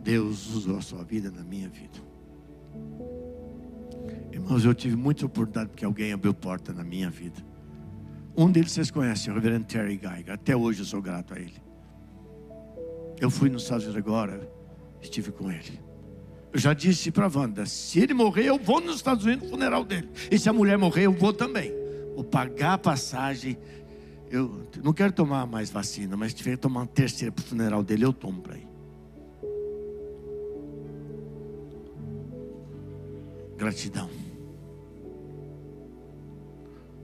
Deus 0.00 0.54
usou 0.54 0.78
a 0.78 0.80
sua 0.80 1.04
vida 1.04 1.30
na 1.30 1.42
minha 1.42 1.68
vida. 1.68 1.98
Irmãos, 4.32 4.64
eu 4.64 4.74
tive 4.74 4.96
muita 4.96 5.26
oportunidade 5.26 5.68
porque 5.68 5.84
alguém 5.84 6.12
abriu 6.12 6.32
porta 6.32 6.72
na 6.72 6.84
minha 6.84 7.10
vida. 7.10 7.44
Um 8.36 8.50
deles 8.50 8.72
vocês 8.72 8.90
conhecem, 8.90 9.32
o 9.32 9.34
reverendo 9.34 9.66
Terry 9.66 10.00
Geiger. 10.00 10.32
Até 10.32 10.56
hoje 10.56 10.80
eu 10.80 10.86
sou 10.86 11.02
grato 11.02 11.34
a 11.34 11.38
ele. 11.38 11.60
Eu 13.20 13.30
fui 13.30 13.50
nos 13.50 13.64
Estados 13.64 13.84
Unidos 13.84 13.98
agora, 14.02 14.48
estive 15.02 15.32
com 15.32 15.50
ele. 15.50 15.80
Eu 16.52 16.58
já 16.58 16.72
disse 16.72 17.10
para 17.10 17.26
a 17.26 17.30
Wanda: 17.34 17.66
se 17.66 18.00
ele 18.00 18.14
morrer, 18.14 18.46
eu 18.46 18.58
vou 18.58 18.80
nos 18.80 18.96
Estados 18.96 19.24
Unidos 19.24 19.44
no 19.44 19.50
funeral 19.50 19.84
dele. 19.84 20.08
E 20.30 20.38
se 20.38 20.48
a 20.48 20.52
mulher 20.52 20.78
morrer, 20.78 21.02
eu 21.02 21.12
vou 21.12 21.32
também. 21.32 21.72
Vou 22.14 22.24
pagar 22.24 22.74
a 22.74 22.78
passagem. 22.78 23.58
Eu 24.30 24.66
não 24.82 24.92
quero 24.92 25.12
tomar 25.12 25.46
mais 25.46 25.70
vacina, 25.70 26.16
mas 26.16 26.32
se 26.32 26.36
tiver 26.36 26.52
que 26.52 26.58
tomar 26.58 26.80
uma 26.80 26.86
terceira 26.86 27.32
para 27.32 27.42
o 27.42 27.44
funeral 27.44 27.82
dele, 27.82 28.04
eu 28.04 28.12
tomo 28.12 28.42
para 28.42 28.56
ir. 28.56 28.68
Gratidão. 33.56 34.08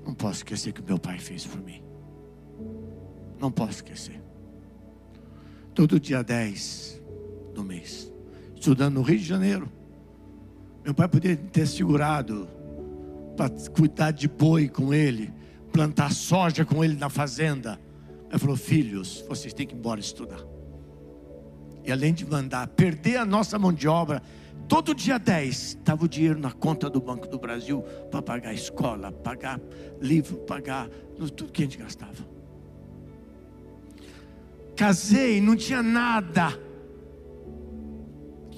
Não 0.05 0.15
posso 0.15 0.39
esquecer 0.39 0.71
o 0.71 0.73
que 0.73 0.83
meu 0.83 0.99
pai 0.99 1.19
fez 1.19 1.47
por 1.47 1.61
mim. 1.61 1.83
Não 3.41 3.51
posso 3.51 3.77
esquecer 3.77 4.25
todo 5.75 5.99
dia 5.99 6.23
10 6.23 7.03
do 7.53 7.65
mês, 7.65 8.13
estudando 8.55 8.95
no 8.95 9.03
Rio 9.03 9.19
de 9.19 9.25
Janeiro. 9.25 9.71
Meu 10.85 10.95
pai 10.95 11.09
podia 11.09 11.37
ter 11.37 11.67
segurado 11.67 12.49
para 13.37 13.51
cuidar 13.71 14.13
de 14.13 14.29
boi 14.29 14.69
com 14.69 14.95
ele, 14.95 15.33
plantar 15.75 16.13
soja 16.13 16.65
com 16.65 16.85
ele 16.85 16.95
na 16.95 17.11
fazenda. 17.11 17.81
Ele 18.31 18.39
falou: 18.39 18.57
Filhos, 18.57 19.25
vocês 19.29 19.53
têm 19.53 19.67
que 19.67 19.75
ir 19.75 19.79
embora 19.79 19.99
estudar. 19.99 20.39
E 21.85 21.91
além 21.91 22.15
de 22.15 22.25
mandar 22.25 22.69
perder 22.69 23.17
a 23.17 23.27
nossa 23.27 23.59
mão 23.59 23.73
de 23.73 23.89
obra, 23.89 24.23
todo 24.69 24.95
dia 24.95 25.19
10 25.19 25.57
estava 25.57 26.05
o 26.05 26.09
dinheiro 26.09 26.39
na 26.39 26.53
conta 26.53 26.89
do 26.89 27.01
Banco 27.01 27.27
do 27.27 27.41
Brasil 27.41 27.83
para 28.09 28.23
pagar 28.23 28.55
escola, 28.55 29.11
pagar 29.11 29.61
livro, 30.01 30.37
pagar 30.39 30.89
tudo 31.37 31.53
que 31.53 31.63
a 31.63 31.65
gente 31.67 31.77
gastava. 31.77 32.25
Casei, 34.77 35.41
não 35.41 35.57
tinha 35.57 35.83
nada. 35.83 36.57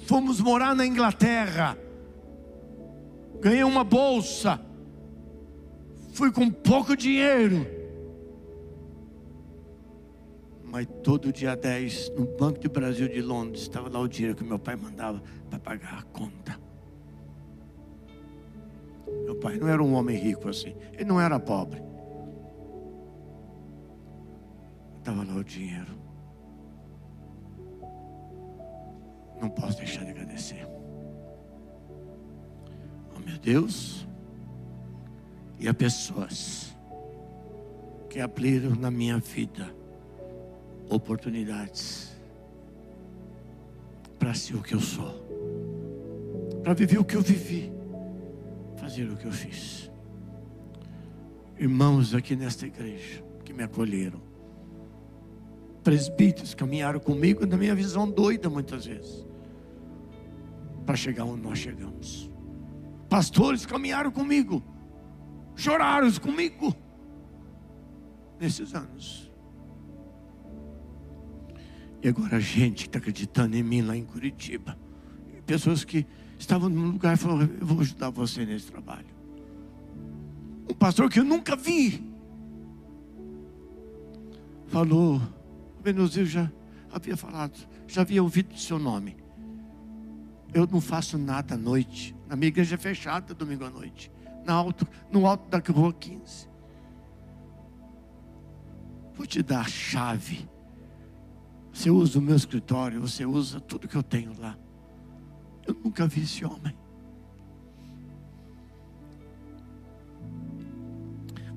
Fomos 0.05 0.39
morar 0.39 0.75
na 0.75 0.85
Inglaterra. 0.85 1.77
Ganhei 3.41 3.63
uma 3.63 3.83
bolsa. 3.83 4.66
Fui 6.17 6.31
com 6.31 6.49
pouco 6.49 6.97
dinheiro. 6.97 7.67
Mas 10.63 10.87
todo 11.03 11.31
dia 11.31 11.55
10, 11.55 12.09
no 12.17 12.25
Banco 12.25 12.59
do 12.59 12.69
Brasil 12.71 13.07
de 13.07 13.21
Londres, 13.21 13.61
estava 13.61 13.87
lá 13.87 13.99
o 13.99 14.07
dinheiro 14.07 14.35
que 14.35 14.43
meu 14.43 14.57
pai 14.57 14.75
mandava 14.75 15.21
para 15.47 15.59
pagar 15.59 15.99
a 15.99 16.01
conta. 16.01 16.59
Meu 19.25 19.35
pai 19.35 19.57
não 19.57 19.67
era 19.67 19.83
um 19.83 19.93
homem 19.93 20.17
rico 20.17 20.49
assim. 20.49 20.75
Ele 20.93 21.05
não 21.05 21.21
era 21.21 21.39
pobre. 21.39 21.83
Estava 24.97 25.23
lá 25.23 25.35
o 25.35 25.43
dinheiro. 25.43 25.95
não 29.39 29.49
posso 29.51 29.77
deixar 29.77 30.03
de 30.03 30.09
agradecer. 30.09 30.67
Oh 33.15 33.19
meu 33.19 33.37
Deus, 33.37 34.07
e 35.59 35.67
a 35.67 35.73
pessoas 35.73 36.75
que 38.09 38.19
abriram 38.19 38.75
na 38.75 38.89
minha 38.89 39.17
vida 39.17 39.73
oportunidades 40.89 42.15
para 44.17 44.33
ser 44.33 44.55
o 44.55 44.61
que 44.61 44.73
eu 44.73 44.79
sou, 44.79 45.25
para 46.63 46.73
viver 46.73 46.97
o 46.97 47.05
que 47.05 47.15
eu 47.15 47.21
vivi, 47.21 47.71
fazer 48.77 49.09
o 49.09 49.15
que 49.15 49.25
eu 49.25 49.31
fiz. 49.31 49.91
Irmãos 51.59 52.13
aqui 52.13 52.35
nesta 52.35 52.65
igreja 52.65 53.23
que 53.43 53.53
me 53.53 53.63
acolheram, 53.63 54.21
presbíteros 55.83 56.53
caminharam 56.53 56.99
comigo 56.99 57.45
na 57.45 57.57
minha 57.57 57.73
visão 57.73 58.09
doida 58.09 58.49
muitas 58.49 58.85
vezes 58.85 59.25
para 60.85 60.95
chegar 60.95 61.25
onde 61.25 61.41
nós 61.41 61.59
chegamos. 61.59 62.31
Pastores 63.09 63.65
caminharam 63.65 64.09
comigo, 64.09 64.63
choraram 65.57 66.09
comigo 66.13 66.73
nesses 68.39 68.73
anos. 68.73 69.29
E 72.01 72.07
agora 72.07 72.37
a 72.37 72.39
gente 72.39 72.85
está 72.85 72.99
acreditando 72.99 73.57
em 73.57 73.63
mim 73.63 73.81
lá 73.81 73.97
em 73.97 74.05
Curitiba. 74.05 74.77
Pessoas 75.45 75.83
que 75.83 76.05
estavam 76.37 76.69
num 76.69 76.91
lugar 76.91 77.15
e 77.15 77.17
falaram: 77.17 77.49
Eu 77.59 77.65
vou 77.65 77.81
ajudar 77.81 78.09
você 78.11 78.45
nesse 78.45 78.67
trabalho. 78.67 79.07
Um 80.69 80.73
pastor 80.73 81.09
que 81.09 81.19
eu 81.19 81.23
nunca 81.23 81.55
vi 81.55 82.03
falou: 84.67 85.21
Benozil 85.81 86.25
já 86.25 86.51
havia 86.91 87.17
falado, 87.17 87.57
já 87.87 88.01
havia 88.01 88.21
ouvido 88.21 88.53
o 88.53 88.59
seu 88.59 88.77
nome. 88.77 89.17
Eu 90.53 90.67
não 90.67 90.79
faço 90.79 91.17
nada 91.17 91.55
à 91.55 91.57
noite. 91.57 92.15
Na 92.27 92.35
minha 92.35 92.47
igreja 92.47 92.75
é 92.75 92.77
fechada 92.77 93.33
domingo 93.33 93.65
à 93.65 93.69
noite. 93.69 94.11
Na 94.47 94.53
alto, 94.53 94.87
no 95.11 95.27
alto 95.27 95.49
da 95.49 95.61
rua 95.71 95.91
15. 95.91 96.47
Vou 99.13 99.27
te 99.27 99.43
dar 99.43 99.59
a 99.59 99.67
chave. 99.67 100.47
Você 101.73 101.89
usa 101.89 102.17
o 102.17 102.21
meu 102.21 102.35
escritório, 102.35 103.01
você 103.01 103.25
usa 103.25 103.59
tudo 103.59 103.89
que 103.89 103.95
eu 103.97 104.01
tenho 104.01 104.33
lá. 104.39 104.57
Eu 105.67 105.73
nunca 105.83 106.07
vi 106.07 106.21
esse 106.21 106.45
homem. 106.45 106.73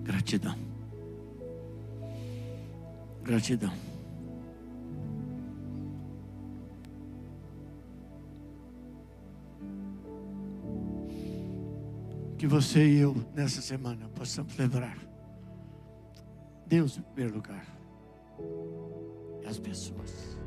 Gratidão. 0.03 0.59
Gratidão. 3.22 3.89
Que 12.41 12.47
você 12.47 12.82
e 12.82 13.01
eu, 13.01 13.14
nessa 13.34 13.61
semana, 13.61 14.09
possamos 14.14 14.57
lembrar 14.57 14.97
Deus 16.66 16.97
em 16.97 17.03
primeiro 17.03 17.34
lugar 17.34 17.66
e 19.43 19.47
as 19.47 19.59
pessoas. 19.59 20.38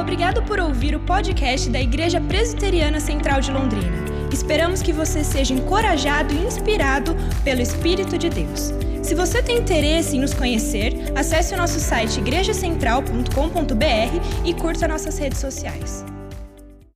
Obrigado 0.00 0.42
por 0.44 0.58
ouvir 0.58 0.96
o 0.96 1.00
podcast 1.00 1.68
da 1.68 1.78
Igreja 1.78 2.18
Presbiteriana 2.18 2.98
Central 2.98 3.42
de 3.42 3.52
Londrina. 3.52 3.92
Esperamos 4.32 4.80
que 4.80 4.90
você 4.90 5.22
seja 5.22 5.52
encorajado 5.52 6.32
e 6.32 6.46
inspirado 6.46 7.14
pelo 7.44 7.60
Espírito 7.60 8.16
de 8.16 8.30
Deus. 8.30 8.72
Se 9.02 9.14
você 9.14 9.42
tem 9.42 9.58
interesse 9.58 10.16
em 10.16 10.20
nos 10.20 10.32
conhecer, 10.32 11.12
acesse 11.14 11.52
o 11.52 11.58
nosso 11.58 11.78
site 11.78 12.20
igrejacentral.com.br 12.20 14.46
e 14.46 14.54
curta 14.54 14.88
nossas 14.88 15.18
redes 15.18 15.40
sociais. 15.40 16.06